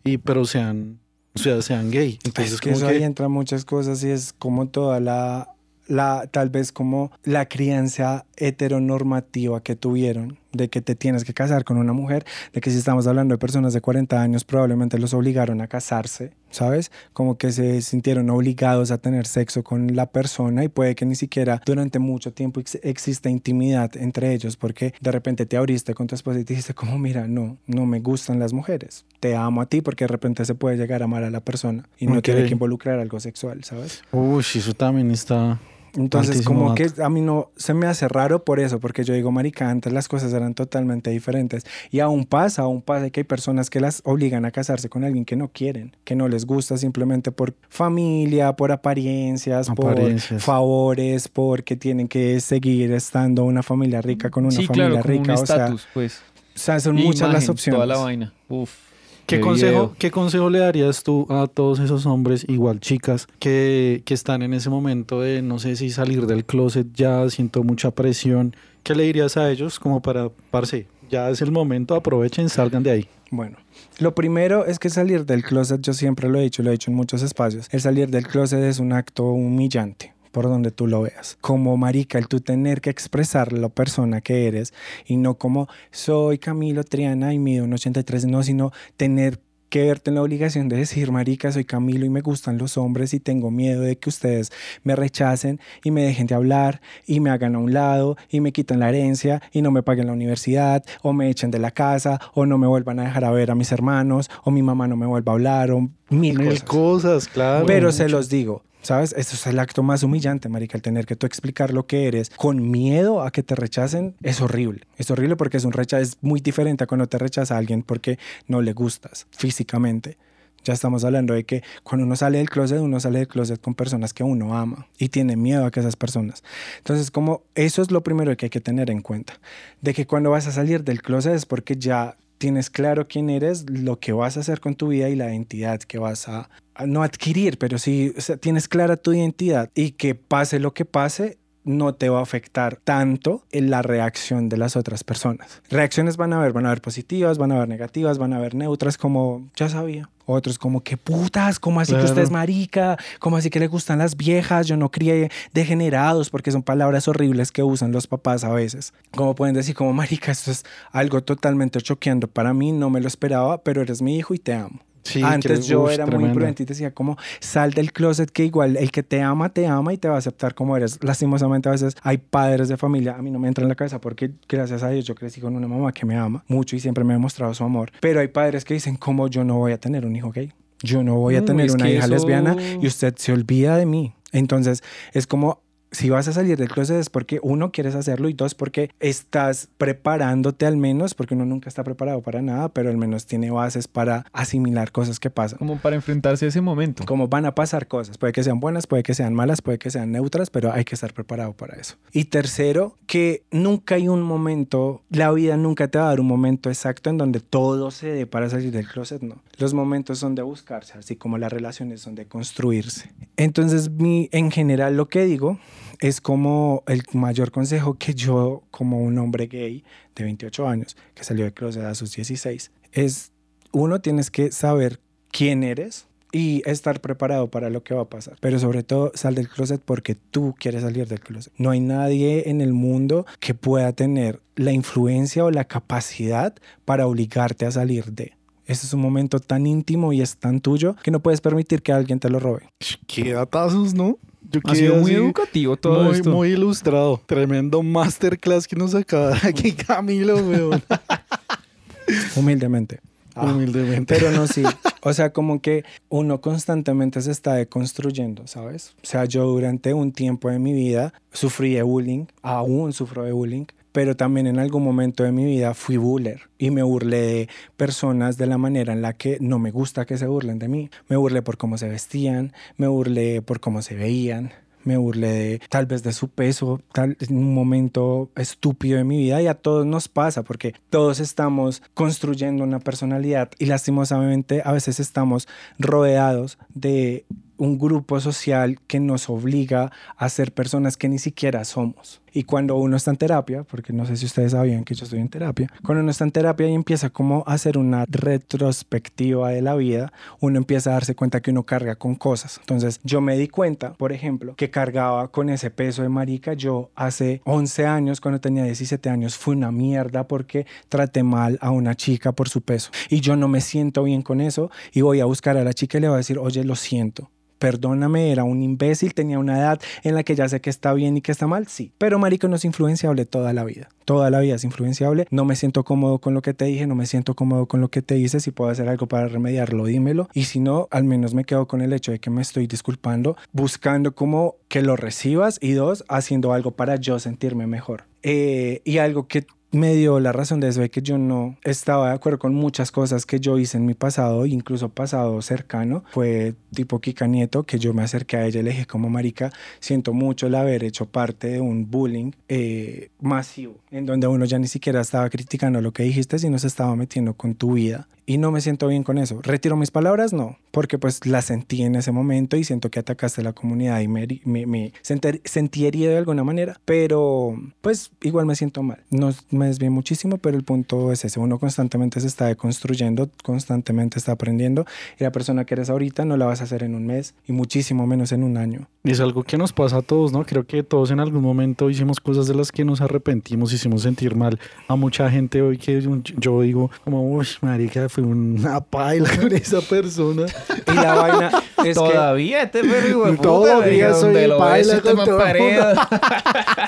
[0.03, 0.99] y pero sean,
[1.35, 2.19] o sea, sean gay?
[2.23, 5.49] Entonces, es que como eso que- ahí entra muchas cosas y es como toda la,
[5.87, 11.63] la, tal vez como la crianza heteronormativa que tuvieron, de que te tienes que casar
[11.63, 15.13] con una mujer, de que si estamos hablando de personas de 40 años, probablemente los
[15.13, 16.91] obligaron a casarse, ¿sabes?
[17.13, 21.15] Como que se sintieron obligados a tener sexo con la persona y puede que ni
[21.15, 26.07] siquiera durante mucho tiempo ex- exista intimidad entre ellos, porque de repente te abriste con
[26.07, 29.61] tu esposa y te dijiste como, mira, no, no me gustan las mujeres, te amo
[29.61, 32.19] a ti porque de repente se puede llegar a amar a la persona y no
[32.19, 32.23] Ok.
[32.23, 34.03] tiene que involucrar algo sexual, ¿sabes?
[34.11, 35.59] Uy, eso también está...
[35.97, 39.13] Entonces, Altísimo como que a mí no se me hace raro por eso, porque yo
[39.13, 41.65] digo, marica, antes las cosas eran totalmente diferentes.
[41.91, 45.25] Y aún pasa, aún pasa que hay personas que las obligan a casarse con alguien
[45.25, 50.29] que no quieren, que no les gusta simplemente por familia, por apariencias, Apariencias.
[50.29, 55.01] por favores, porque tienen que seguir estando una familia rica con una sí, familia claro,
[55.01, 55.33] como rica.
[55.33, 56.21] un o, sea, estatus, pues.
[56.55, 57.77] o sea, son muchas las opciones.
[57.77, 58.33] Toda la vaina.
[58.49, 58.84] Uf.
[59.25, 59.95] ¿Qué, Qué consejo.
[59.97, 64.53] ¿Qué consejo le darías tú a todos esos hombres, igual chicas, que, que están en
[64.53, 68.55] ese momento de no sé si salir del closet ya, siento mucha presión?
[68.83, 72.91] ¿Qué le dirías a ellos como para, parce, ya es el momento, aprovechen, salgan de
[72.91, 73.09] ahí?
[73.31, 73.57] Bueno,
[73.99, 76.91] lo primero es que salir del closet, yo siempre lo he dicho, lo he dicho
[76.91, 80.14] en muchos espacios, el salir del closet es un acto humillante.
[80.35, 81.37] Por donde tú lo veas.
[81.39, 84.73] Como marica, el tú tener que expresar la persona que eres
[85.05, 90.09] y no como soy Camilo Triana y mido un 83, no, sino tener que verte
[90.09, 93.49] en la obligación de decir, marica, soy Camilo y me gustan los hombres y tengo
[93.49, 94.51] miedo de que ustedes
[94.83, 98.51] me rechacen y me dejen de hablar y me hagan a un lado y me
[98.51, 102.19] quiten la herencia y no me paguen la universidad o me echen de la casa
[102.33, 104.97] o no me vuelvan a dejar a ver a mis hermanos o mi mamá no
[104.97, 105.79] me vuelva a hablar o
[106.09, 106.63] mil, Mil cosas.
[106.63, 107.65] cosas, claro.
[107.65, 109.13] Pero se los digo, ¿sabes?
[109.17, 112.29] Esto es el acto más humillante, marica, el tener que tú explicar lo que eres
[112.29, 114.87] con miedo a que te rechacen es horrible.
[114.97, 118.19] Es horrible porque es un rechazo, es muy diferente a cuando te rechaza alguien porque
[118.47, 120.17] no le gustas físicamente.
[120.63, 123.75] Ya estamos hablando de que cuando uno sale del closet, uno sale del closet con
[123.75, 126.43] personas que uno ama y tiene miedo a que esas personas.
[126.77, 129.39] Entonces, como eso es lo primero que hay que tener en cuenta,
[129.81, 133.67] de que cuando vas a salir del closet es porque ya tienes claro quién eres,
[133.71, 136.47] lo que vas a hacer con tu vida y la identidad que vas a,
[136.85, 140.85] no adquirir, pero sí o sea, tienes clara tu identidad y que pase lo que
[140.85, 145.61] pase, no te va a afectar tanto en la reacción de las otras personas.
[145.69, 148.55] Reacciones van a haber, van a haber positivas, van a haber negativas, van a haber
[148.55, 150.09] neutras, como ya sabía.
[150.27, 152.09] Otros como que putas, como así que Claro.
[152.11, 156.51] usted es marica, como así que le gustan las viejas, yo no crié degenerados, porque
[156.51, 158.93] son palabras horribles que usan los papás a veces.
[159.15, 163.07] Como pueden decir como marica, esto es algo totalmente choqueando para mí, no me lo
[163.07, 164.79] esperaba, pero eres mi hijo y te amo.
[165.05, 166.27] Sí, Antes yo era muy tremendo.
[166.33, 169.93] imprudente y decía como sal del closet que igual el que te ama, te ama
[169.93, 170.97] y te va a aceptar como eres.
[171.03, 174.01] Lastimosamente a veces hay padres de familia, a mí no me entra en la cabeza
[174.01, 177.03] porque gracias a Dios yo crecí con una mamá que me ama mucho y siempre
[177.03, 177.91] me ha demostrado su amor.
[178.01, 180.51] Pero hay padres que dicen como yo no voy a tener un hijo gay.
[180.81, 183.85] Yo no voy a No, tener una hija eso- lesbiana y usted se olvida de
[183.85, 184.13] mí.
[184.31, 184.83] Entonces
[185.13, 185.61] es como
[185.95, 189.69] si vas a salir del closet es porque uno quieres hacerlo y dos porque estás
[189.77, 193.87] preparándote al menos, porque uno nunca está preparado para nada, pero al menos tiene bases
[193.87, 195.57] para asimilar cosas que pasan.
[195.57, 197.05] Como para enfrentarse a ese momento.
[197.05, 199.89] Como van a pasar cosas, puede que sean buenas, puede que sean malas, puede que
[199.89, 201.95] sean neutras, pero hay que estar preparado para eso.
[202.11, 206.27] Y tercero, que nunca hay un momento, la vida nunca te va a dar un
[206.27, 209.41] momento exacto en donde todo se dé para salir del closet, no.
[209.57, 213.11] Los momentos son de buscarse, así como las relaciones son de construirse.
[213.37, 215.57] Entonces, mi, en general lo que digo
[215.99, 219.83] es como el mayor consejo que yo, como un hombre gay
[220.15, 223.31] de 28 años, que salió del closet a sus 16, es
[223.71, 224.99] uno, tienes que saber
[225.31, 228.37] quién eres y estar preparado para lo que va a pasar.
[228.41, 231.53] Pero sobre todo, sal del closet porque tú quieres salir del closet.
[231.57, 237.07] No hay nadie en el mundo que pueda tener la influencia o la capacidad para
[237.07, 238.33] obligarte a salir de.
[238.65, 241.93] Ese es un momento tan íntimo y es tan tuyo que no puedes permitir que
[241.93, 242.67] alguien te lo robe.
[243.07, 244.17] Qué datazos, ¿no?
[244.55, 246.29] Yo Ha sido muy educativo todo muy, esto.
[246.29, 247.21] muy ilustrado.
[247.25, 250.81] Tremendo masterclass que nos acaba de aquí Camilo, weón.
[252.35, 252.99] Humildemente.
[253.35, 253.51] Ah.
[253.51, 254.15] Humildemente.
[254.15, 254.63] Pero no, sí.
[255.01, 258.93] O sea, como que uno constantemente se está deconstruyendo, ¿sabes?
[259.03, 263.33] O sea, yo durante un tiempo de mi vida sufrí de bullying, aún sufro de
[263.33, 263.65] bullying,
[263.95, 268.37] pero también en algún momento de mi vida fui buller y me burlé de personas
[268.37, 270.89] de la manera en la que no me gusta que se burlen de mí.
[271.07, 274.51] Me burlé por cómo se vestían, me burlé por cómo se veían,
[274.83, 279.47] me burlé tal vez de su peso, tal, un momento estúpido de mi vida y
[279.47, 285.47] a todos nos pasa porque todos estamos construyendo una personalidad y lastimosamente a veces estamos
[285.79, 287.23] rodeados de
[287.57, 292.21] un grupo social que nos obliga a ser personas que ni siquiera somos.
[292.35, 295.19] Y cuando uno está en terapia, porque no sé si ustedes sabían que yo estoy
[295.21, 299.61] en terapia, cuando uno está en terapia y empieza como a hacer una retrospectiva de
[299.61, 302.57] la vida, uno empieza a darse cuenta que uno carga con cosas.
[302.59, 306.51] Entonces yo me di cuenta, por ejemplo, que cargaba con ese peso de marica.
[306.55, 311.71] Yo hace 11 años, cuando tenía 17 años, fue una mierda porque traté mal a
[311.71, 312.91] una chica por su peso.
[313.09, 315.99] Y yo no me siento bien con eso y voy a buscar a la chica
[315.99, 319.81] y le voy a decir, oye, lo siento perdóname, era un imbécil, tenía una edad
[320.03, 321.91] en la que ya sé que está bien y que está mal, sí.
[321.97, 323.89] Pero marico no es influenciable toda la vida.
[324.05, 325.27] Toda la vida es influenciable.
[325.31, 327.89] No me siento cómodo con lo que te dije, no me siento cómodo con lo
[327.89, 328.39] que te hice.
[328.39, 330.29] Si puedo hacer algo para remediarlo, dímelo.
[330.33, 333.35] Y si no, al menos me quedo con el hecho de que me estoy disculpando,
[333.51, 338.03] buscando como que lo recibas y dos, haciendo algo para yo sentirme mejor.
[338.21, 342.09] Eh, y algo que me dio la razón de eso de que yo no estaba
[342.09, 346.03] de acuerdo con muchas cosas que yo hice en mi pasado, incluso pasado cercano.
[346.11, 349.51] Fue tipo Kika Nieto, que yo me acerqué a ella y le dije como marica,
[349.79, 354.59] siento mucho el haber hecho parte de un bullying eh, masivo, en donde uno ya
[354.59, 358.07] ni siquiera estaba criticando lo que dijiste, sino se estaba metiendo con tu vida.
[358.25, 359.39] Y no me siento bien con eso.
[359.43, 360.33] ¿Retiro mis palabras?
[360.33, 363.99] No, porque pues las sentí en ese momento y siento que atacaste a la comunidad
[364.01, 369.03] y me, me, me sentí, herido de alguna manera, pero pues igual me siento mal.
[369.09, 371.39] No me desvié muchísimo, pero el punto es ese.
[371.39, 374.85] Uno constantemente se está deconstruyendo, constantemente está aprendiendo
[375.19, 377.51] y la persona que eres ahorita no la vas a hacer en un mes y
[377.51, 378.87] muchísimo menos en un año.
[379.03, 380.45] Y es algo que nos pasa a todos, ¿no?
[380.45, 384.35] Creo que todos en algún momento hicimos cosas de las que nos arrepentimos, hicimos sentir
[384.35, 386.01] mal a mucha gente hoy que
[386.37, 390.45] yo digo como, uy, marica, fue una paila con esa persona.
[390.87, 395.79] Y la vaina es Todavía este perro Todavía soy paila con todo que...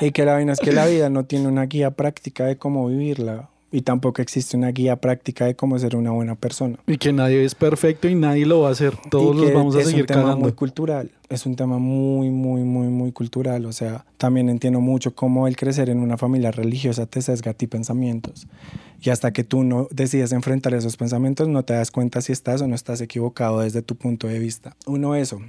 [0.06, 2.86] y que la vaina es que la vida no tiene una guía práctica de cómo
[2.88, 6.78] vivirla y tampoco existe una guía práctica de cómo ser una buena persona.
[6.86, 8.94] Y que nadie es perfecto y nadie lo va a hacer.
[9.10, 11.10] Todos los vamos a seguir Es un tema muy cultural.
[11.28, 13.66] Es un tema muy, muy, muy, muy cultural.
[13.66, 17.54] O sea, también entiendo mucho cómo el crecer en una familia religiosa te sesga a
[17.54, 18.46] ti pensamientos.
[19.02, 22.62] Y hasta que tú no decides enfrentar esos pensamientos, no te das cuenta si estás
[22.62, 24.76] o no estás equivocado desde tu punto de vista.
[24.86, 25.40] Uno, eso.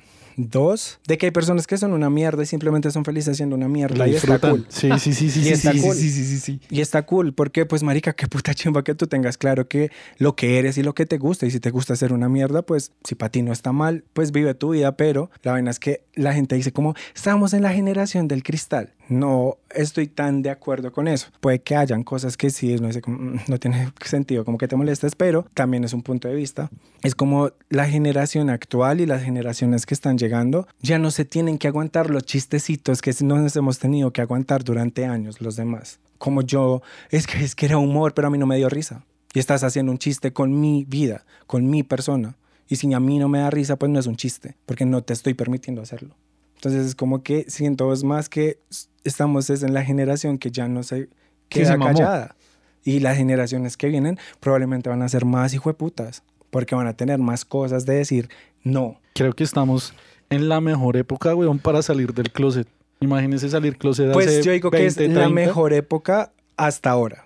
[0.42, 3.68] Dos, de que hay personas que son una mierda y simplemente son felices siendo una
[3.68, 4.08] mierda.
[4.08, 4.66] y está cool.
[4.70, 5.42] Sí, sí, sí, sí.
[5.42, 5.96] Y sí, está sí, cool.
[5.96, 6.62] sí, sí, sí, sí.
[6.70, 10.38] Y está cool, porque pues marica, qué puta chimba que tú tengas claro que lo
[10.38, 11.46] que eres y lo que te gusta.
[11.46, 14.32] Y si te gusta ser una mierda, pues si para ti no está mal, pues
[14.32, 14.96] vive tu vida.
[14.96, 18.94] Pero la vaina es que la gente dice como, estamos en la generación del cristal.
[19.10, 21.30] No estoy tan de acuerdo con eso.
[21.41, 24.76] Puede que hayan cosas que sí, no, sé, mm, no tiene sentido, como que te
[24.76, 26.70] molestes, pero también es un punto de vista.
[27.01, 31.57] Es como la generación actual y las generaciones que están llegando ya no se tienen
[31.57, 35.99] que aguantar los chistecitos que nos hemos tenido que aguantar durante años los demás.
[36.20, 39.03] Como yo, es que, es que era humor, pero a mí no me dio risa.
[39.34, 42.36] Y estás haciendo un chiste con mi vida, con mi persona.
[42.68, 45.01] Y si a mí no me da risa, pues no es un chiste, porque no
[45.01, 46.16] te estoy permitiendo hacerlo.
[46.60, 48.60] Entonces es como que siento es más que
[49.05, 51.07] estamos es en la generación que ya no se
[51.47, 52.36] queda se callada.
[52.84, 57.18] Y las generaciones que vienen probablemente van a ser más hijueputas, porque van a tener
[57.20, 58.30] más cosas de decir
[58.62, 58.99] no.
[59.16, 59.93] Creo que estamos
[60.30, 62.68] en la mejor época, weón, para salir del closet.
[62.99, 65.30] Imagínese salir closet Pues hace yo digo que 20, es la 30.
[65.30, 67.26] mejor época hasta ahora.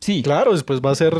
[0.00, 0.24] Sí.
[0.24, 1.14] Claro, después va a ser,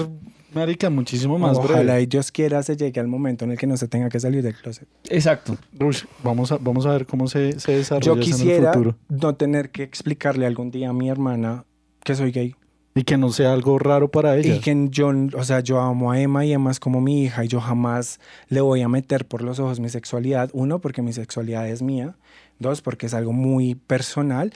[0.55, 2.03] marica, muchísimo más Ojalá breve.
[2.03, 4.43] y Dios quiera se llegue al momento en el que no se tenga que salir
[4.43, 4.87] del closet.
[5.11, 5.57] Exacto.
[5.81, 8.73] Uy, vamos, a, vamos a ver cómo se, se desarrolla Yo eso en el quisiera
[8.73, 8.97] futuro.
[9.09, 11.65] no tener que explicarle algún día a mi hermana
[12.03, 12.55] que soy gay.
[12.97, 14.55] Y que no sea algo raro para ella.
[14.55, 17.45] Y que yo, o sea, yo amo a Emma y Emma es como mi hija
[17.45, 20.49] y yo jamás le voy a meter por los ojos mi sexualidad.
[20.53, 22.15] Uno, porque mi sexualidad es mía.
[22.61, 24.53] Dos, porque es algo muy personal.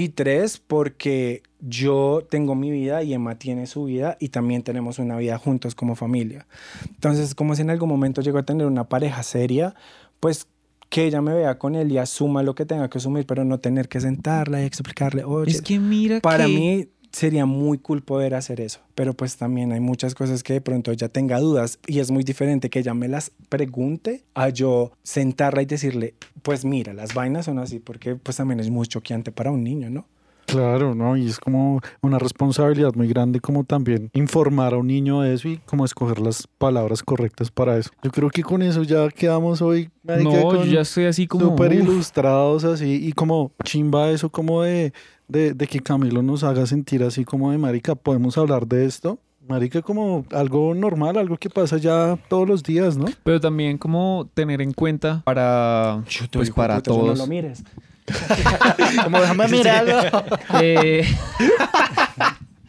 [0.00, 4.98] Y tres, porque yo tengo mi vida y Emma tiene su vida y también tenemos
[4.98, 6.46] una vida juntos como familia.
[6.88, 9.74] Entonces, como si en algún momento llego a tener una pareja seria,
[10.20, 10.46] pues
[10.88, 13.60] que ella me vea con él y asuma lo que tenga que asumir, pero no
[13.60, 18.02] tener que sentarla y explicarle, oye, Es que mira para que- mí sería muy cool
[18.02, 21.78] poder hacer eso, pero pues también hay muchas cosas que de pronto ella tenga dudas
[21.86, 26.64] y es muy diferente que ella me las pregunte a yo sentarla y decirle, pues
[26.64, 30.06] mira, las vainas son así, porque pues también es muy choqueante para un niño, ¿no?
[30.46, 31.16] Claro, ¿no?
[31.16, 35.48] Y es como una responsabilidad muy grande como también informar a un niño de eso
[35.48, 37.90] y como escoger las palabras correctas para eso.
[38.02, 39.90] Yo creo que con eso ya quedamos hoy.
[40.02, 40.20] No,
[40.54, 41.46] yo ya estoy así como.
[41.50, 44.92] Súper ilustrados así y como chimba eso como de,
[45.28, 49.18] de, de que Camilo nos haga sentir así como de marica, podemos hablar de esto.
[49.48, 53.06] Marica como algo normal, algo que pasa ya todos los días, ¿no?
[53.24, 57.18] Pero también como tener en cuenta para, pues para eso No todos.
[57.18, 57.64] lo mires.
[59.04, 60.24] Como déjame mirarlo.
[60.60, 61.04] Eh,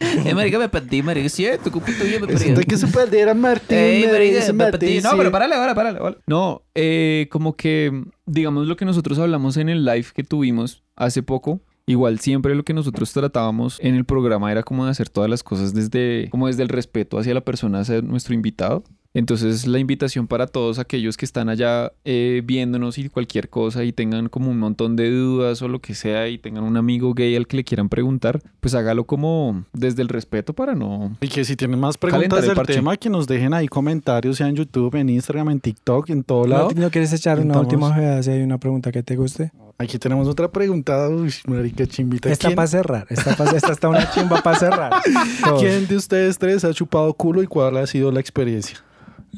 [0.00, 1.26] eh, marica, me perdí, marica.
[1.26, 2.38] Es cierto, me perdí.
[2.38, 3.78] Siento que se perdiera Martín.
[3.78, 5.00] Ey, me marica, me perdí.
[5.00, 6.18] No, pero párale, ahora, párale, párale.
[6.26, 11.22] no, eh, como que, digamos lo que nosotros hablamos en el live que tuvimos hace
[11.22, 11.60] poco.
[11.84, 15.42] Igual siempre lo que nosotros tratábamos en el programa era como de hacer todas las
[15.42, 18.84] cosas desde, como desde el respeto hacia la persona, hacia nuestro invitado.
[19.14, 23.92] Entonces la invitación para todos aquellos que están allá eh, viéndonos y cualquier cosa y
[23.92, 27.36] tengan como un montón de dudas o lo que sea y tengan un amigo gay
[27.36, 31.16] al que le quieran preguntar, pues hágalo como desde el respeto para no...
[31.20, 32.74] Y que si tienen más preguntas el del parche.
[32.74, 36.42] tema, que nos dejen ahí comentarios, sea en YouTube, en Instagram, en TikTok, en todo
[36.42, 36.70] ¿No, lado.
[36.74, 39.52] ¿No quieres echar una última ojeada si hay una pregunta que te guste?
[39.76, 41.08] Aquí tenemos otra pregunta.
[41.10, 42.30] Uy, marica chimbita.
[42.30, 43.06] Esta ¿Quién, para cerrar.
[43.10, 44.92] Esta, pa- esta está una chimba para cerrar.
[45.44, 45.60] Todos.
[45.60, 48.78] quién de ustedes tres ha chupado culo y cuál ha sido la experiencia?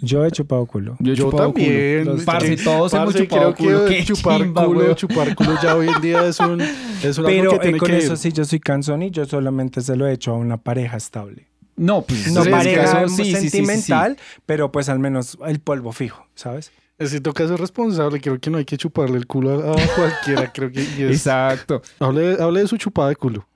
[0.00, 0.96] Yo he chupado culo.
[0.98, 1.64] Yo, he Yo chupado culo.
[1.64, 2.04] también.
[2.04, 3.84] Los- Parce, todos hemos Parce, chupado creo culo.
[3.86, 4.94] que Qué chupar chimba, culo, weón.
[4.96, 7.78] chupar culo ya hoy en día es un es un algo Pero que eh, tiene
[7.78, 10.36] con que eso sí, yo soy cansón y yo solamente se lo he hecho a
[10.36, 11.46] una pareja estable.
[11.76, 13.50] No, pues No pareja caso, sí, sí, sí, sí, sí.
[13.50, 14.16] sentimental,
[14.46, 16.70] pero pues al menos el polvo fijo, ¿sabes?
[17.00, 20.70] Si toca ser responsable, creo que no hay que chuparle el culo a, cualquiera, creo
[20.70, 21.82] que Exacto.
[21.98, 23.46] hable, hable de su chupada de culo.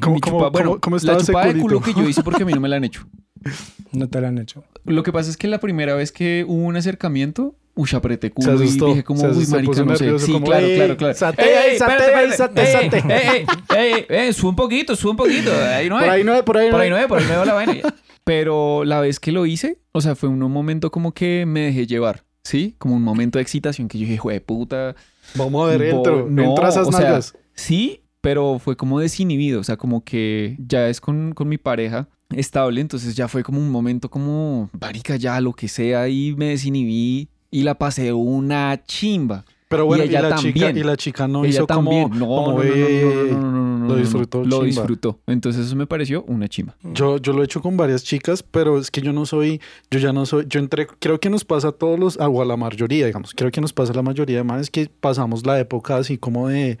[0.00, 2.52] cómo- chupa- bueno, cómo- la ese chupada de culo que yo hice porque a mí
[2.52, 3.06] no me la han hecho.
[3.92, 4.64] No te lo han hecho.
[4.84, 8.56] lo que pasa es que la primera vez que hubo un acercamiento, uy, apreté culo
[8.58, 10.04] Se y asustó, dije como, se uy, marica, no sé.
[10.04, 11.14] nervioso, Sí, como, claro, "Ey, claro, claro.
[11.14, 12.66] sate, Ey, ey, sate, espérate, ey, espérate.
[12.66, 13.14] sate, Ey, sate.
[13.14, 15.50] ey, ey, ey, ey, sube un poquito, sube un poquito.
[15.52, 16.10] Ahí no Por es.
[16.10, 17.54] ahí no es, por ahí no Por ahí no es, por ahí no es la
[17.54, 17.94] vaina.
[18.24, 21.86] Pero la vez que lo hice, o sea, fue un momento como que me dejé
[21.86, 22.74] llevar, ¿sí?
[22.78, 24.94] Como un momento de excitación que yo dije, jue puta.
[25.34, 26.26] Vamos a ver, entro.
[26.30, 27.18] no, entra esas o sea.
[27.54, 32.08] Sí, pero fue como desinhibido, o sea, como que ya es con, con mi pareja
[32.36, 36.46] estable, entonces ya fue como un momento como, marica, ya lo que sea, y me
[36.50, 39.44] desinhibí y la pasé una chimba.
[39.68, 42.08] Pero bueno, y la chica, y la chica no Ella hizo también.
[42.08, 43.28] como, no, como, no, no, "Eh".
[43.30, 44.66] no, no, no, lo disfrutó Lo chimba.
[44.66, 45.20] disfrutó.
[45.28, 46.74] Entonces eso me pareció una chimba.
[46.92, 50.00] Yo, yo lo he hecho con varias chicas, pero es que yo no soy, yo
[50.00, 52.56] ya no soy, yo entré, creo que nos pasa a todos los, o a la
[52.56, 55.96] mayoría, digamos, creo que nos pasa a la mayoría de manes que pasamos la época
[55.98, 56.78] así como de,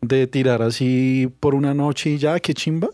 [0.00, 2.88] de tirar así por una noche y ya, qué chimba.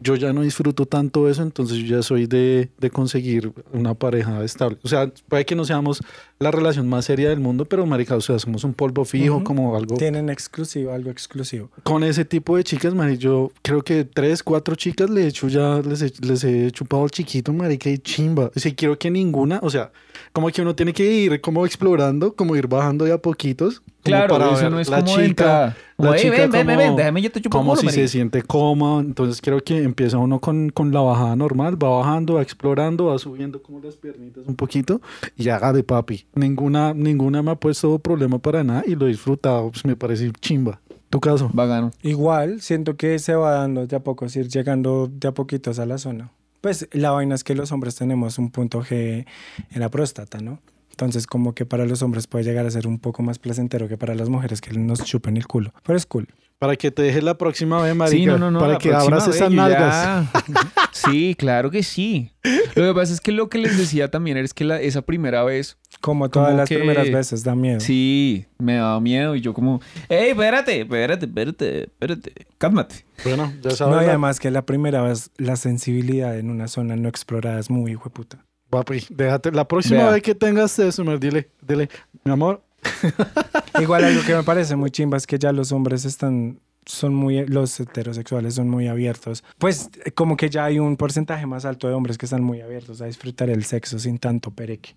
[0.00, 4.42] Yo ya no disfruto tanto eso, entonces yo ya soy de, de conseguir una pareja
[4.44, 4.78] estable.
[4.82, 6.02] O sea, puede que no seamos
[6.40, 9.76] la relación más seria del mundo, pero marica, o sea, somos un polvo fijo, como
[9.76, 11.70] algo Tienen exclusivo, algo exclusivo.
[11.84, 15.46] con ese tipo de chicas, marica, yo creo que tres, cuatro chicas le he hecho
[15.48, 18.50] ya, les he, les he chupado el chiquito, marica, y chimba.
[18.54, 19.92] O sea, quiero que ninguna, o sea,
[20.32, 23.80] como que uno tiene que ir como explorando, como ir bajando de a poquitos.
[23.80, 25.76] como Claro, para eso ver no es la como chica.
[26.02, 27.86] La Oye, chica ven, ven, ven, como- ven, déjame yo te chupo como culo, si
[27.86, 28.02] marica.
[28.02, 29.00] se siente cómodo.
[29.00, 33.18] Entonces creo que empieza uno con, con la bajada normal, va bajando, va explorando, va
[33.18, 35.00] subiendo como las piernitas un poquito
[35.36, 36.26] y haga de papi.
[36.34, 40.30] Ninguna, ninguna me ha puesto problema para nada y lo he disfrutado, pues me parece
[40.40, 40.80] chimba.
[41.10, 41.50] Tu caso.
[41.52, 41.90] Vagano.
[42.02, 45.84] Igual, siento que se va dando de a poco, ir llegando de a poquitos a
[45.84, 46.30] la zona.
[46.62, 49.26] Pues la vaina es que los hombres tenemos un punto G
[49.72, 50.60] en la próstata, ¿no?
[50.92, 53.96] Entonces, como que para los hombres puede llegar a ser un poco más placentero que
[53.98, 55.72] para las mujeres que nos chupen el culo.
[55.84, 56.28] Pero es cool.
[56.58, 58.16] Para que te dejes la próxima vez, marica.
[58.16, 58.60] Sí, no, no, no.
[58.60, 60.28] para la que próxima abras vez esas nalgas.
[60.92, 62.30] sí, claro que sí.
[62.76, 65.42] Lo que pasa es que lo que les decía también es que la- esa primera
[65.42, 67.80] vez, Como todas Como las que- primeras veces, da miedo.
[67.80, 72.32] sí, me daba miedo y yo como, Ey, espérate, espérate, espérate, espérate.
[72.58, 73.04] cálmate.
[73.24, 73.94] Bueno, ya sabes.
[73.96, 77.58] No, y la- además que la primera vez la sensibilidad en una zona no explorada
[77.58, 78.44] es muy hijo de puta.
[78.72, 79.52] Papi, déjate.
[79.52, 80.12] La próxima Vea.
[80.12, 81.90] vez que tengas eso, dile, dile,
[82.24, 82.62] mi amor.
[83.82, 87.46] Igual algo que me parece muy chimba es que ya los hombres están son muy
[87.46, 89.44] los heterosexuales son muy abiertos.
[89.58, 93.02] Pues como que ya hay un porcentaje más alto de hombres que están muy abiertos
[93.02, 94.96] a disfrutar el sexo sin tanto pereque.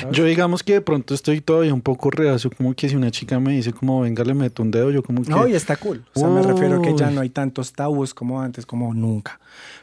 [0.00, 0.16] ¿sabes?
[0.16, 3.38] Yo digamos que de pronto estoy todavía un poco reacio, como que si una chica
[3.38, 5.28] me dice como venga, le meto un dedo, yo como que...
[5.28, 6.06] No, y está cool.
[6.14, 9.38] O sea, me refiero que ya no hay tantos tabús como antes, como nunca.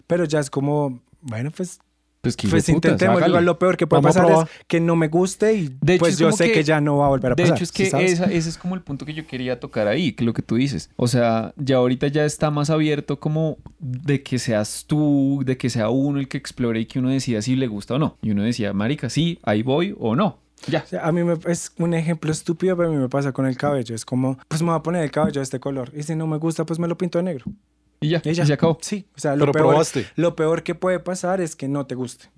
[0.08, 1.80] Pero ya es como, bueno, pues,
[2.26, 3.22] Pues, que pues intentemos.
[3.26, 6.00] Igual lo peor que puede Vamos pasar es que no me guste y De hecho,
[6.00, 7.56] pues es yo sé que, que- ya no va a volver a De pasar.
[7.58, 8.12] hecho, es ¿sí que sabes?
[8.14, 10.56] esa- ese es como el punto que yo quería tocar ahí, que lo que tú
[10.56, 10.90] dices.
[10.96, 15.70] O sea, ya ahorita ya está más abierto como de que seas tú, de que
[15.70, 18.18] sea uno el que explore y que uno decida si le gusta o no.
[18.22, 20.40] Y uno decía, marica, sí, ahí voy o no.
[20.68, 20.82] Ya.
[20.84, 23.46] O sea, a mí me, es un ejemplo estúpido, pero a mí me pasa con
[23.46, 23.94] el cabello.
[23.94, 25.92] Es como, pues me voy a poner el cabello de este color.
[25.96, 27.46] Y si no me gusta, pues me lo pinto de negro.
[28.02, 28.46] Y ya, Y y ya.
[28.46, 28.78] se acabó.
[28.82, 30.06] Sí, o sea, lo Pero peor, probaste.
[30.16, 32.30] lo peor que puede pasar es que no te guste.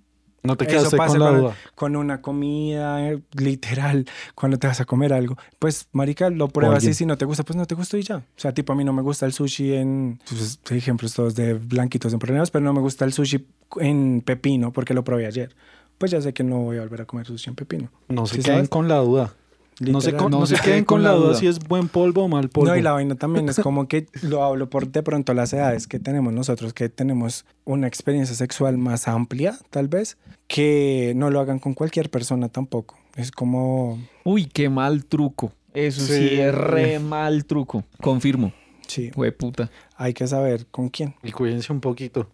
[0.44, 1.56] No te Eso quedaste pasa con la duda.
[1.76, 3.00] con una comida,
[3.34, 4.06] literal,
[4.36, 5.36] cuando te vas a comer algo.
[5.60, 8.18] Pues, marica, lo pruebas y si no te gusta, pues no te gustó y ya.
[8.18, 10.20] O sea, tipo, a mí no me gusta el sushi en...
[10.30, 13.46] Pues, ejemplos todos de blanquitos en problemas, pero no me gusta el sushi
[13.82, 15.56] en pepino porque lo probé ayer.
[15.98, 17.92] Pues ya sé que no voy a volver a comer sushi en pepino.
[18.08, 18.70] No se ¿Sí queden sabes?
[18.70, 19.34] con la duda.
[19.80, 22.24] No se, con- No no se se queden con la duda si es buen polvo
[22.24, 22.72] o mal polvo.
[22.72, 25.86] No, y la vaina también es como que lo hablo por de pronto las edades
[25.88, 30.18] que tenemos nosotros, que tenemos una experiencia sexual más amplia, tal vez,
[30.48, 32.98] que no lo hagan con cualquier persona tampoco.
[33.16, 35.52] Es como, Uy, qué mal truco.
[35.74, 36.40] Eso sí, Sí.
[36.40, 37.84] es re mal truco.
[38.02, 38.52] Confirmo.
[38.88, 39.70] sí, Fue puta.
[39.96, 41.14] hay que saber con quién.
[41.22, 42.30] Y cuídense un poquito.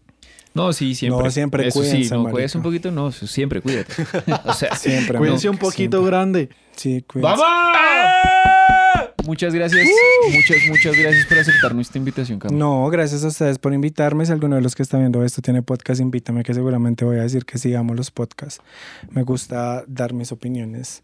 [0.54, 1.24] No, sí, siempre.
[1.24, 2.32] No, siempre Eso sí, cuídense, no, marica.
[2.34, 3.94] cuídese un poquito, no, siempre cuídate.
[4.46, 5.18] o sea, Siempre.
[5.18, 5.54] Cuídense ¿no?
[5.54, 6.12] un poquito Siempre.
[6.12, 6.50] grande.
[6.76, 7.42] Sí, cuídense.
[9.26, 9.88] Muchas gracias,
[10.34, 12.58] muchas, muchas gracias por aceptar nuestra invitación, Cam.
[12.58, 14.26] No, gracias a ustedes por invitarme.
[14.26, 17.22] Si alguno de los que está viendo esto tiene podcast, invítame, que seguramente voy a
[17.22, 18.62] decir que sigamos los podcasts.
[19.10, 21.04] Me gusta dar mis opiniones.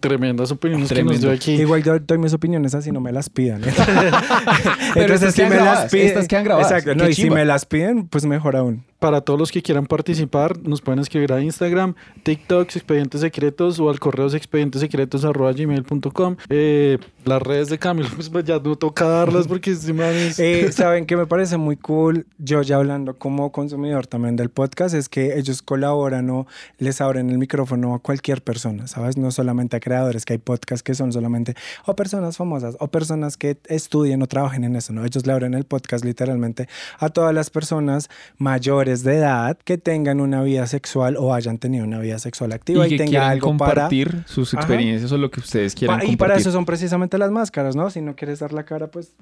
[0.00, 1.14] Tremendas opiniones que Tremendo.
[1.14, 1.60] nos dio aquí.
[1.60, 3.62] Igual yo doy mis opiniones así, no me las pidan.
[4.94, 6.70] Pero estas quedan grabadas, estas quedan grabadas.
[6.70, 8.84] Exacto, no, y si me las piden, pues mejor aún.
[9.02, 13.90] Para todos los que quieran participar, nos pueden escribir a Instagram, TikTok, Expedientes Secretos o
[13.90, 16.36] al correo expedientesecretos.gmail.com.
[16.48, 20.70] Eh, las redes de Camilo, pues ya no toca darlas porque este man es- Eh,
[20.70, 25.08] Saben que me parece muy cool, yo ya hablando como consumidor también del podcast, es
[25.08, 26.46] que ellos colaboran o
[26.78, 29.16] les abren el micrófono a cualquier persona, ¿sabes?
[29.16, 33.36] No solamente a creadores, que hay podcasts que son solamente o personas famosas o personas
[33.36, 35.04] que estudien o trabajen en eso, ¿no?
[35.04, 36.68] Ellos le abren el podcast literalmente
[37.00, 41.58] a todas las personas mayores, menores de edad que tengan una vida sexual o hayan
[41.58, 43.72] tenido una vida sexual activa y y, que tenga quieran algo para...
[43.72, 44.62] compartir sus Ajá.
[44.62, 46.18] experiencias o lo que ustedes quieran Pa- y compartir.
[46.18, 47.90] para eso son precisamente las máscaras, ¿no?
[47.90, 49.14] Si no quieres dar la cara, pues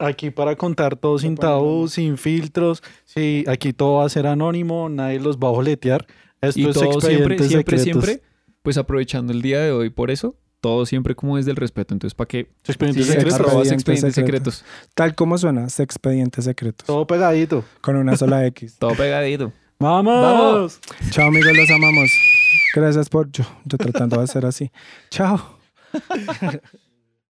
[0.00, 2.84] Aquí para contar todo sin tabú, sin filtros.
[3.04, 6.06] Sí, aquí todo va a ser anónimo, nadie los va a boletear.
[6.40, 8.04] Esto y es todo siempre, siempre, secretos.
[8.04, 8.22] siempre,
[8.62, 11.94] pues aprovechando el día de hoy por eso, todo siempre como desde el respeto.
[11.94, 12.48] Entonces, ¿para qué?
[12.66, 13.32] Expedientes Sí, secretos.
[13.34, 13.34] Secretos.
[13.34, 14.54] arroba Expedientes expedientes secretos.
[14.56, 14.92] secretos.
[14.94, 16.86] tal como suena, expedientes secretos.
[16.86, 17.64] Todo pegadito.
[17.80, 18.76] Con una sola X.
[18.78, 19.52] Todo pegadito.
[19.78, 20.22] ¡Vamos!
[20.22, 20.80] ¡Vamos!
[21.10, 22.10] Chao amigos, los amamos.
[22.74, 24.70] Gracias por yo, yo tratando de hacer así.
[25.10, 25.58] Chao.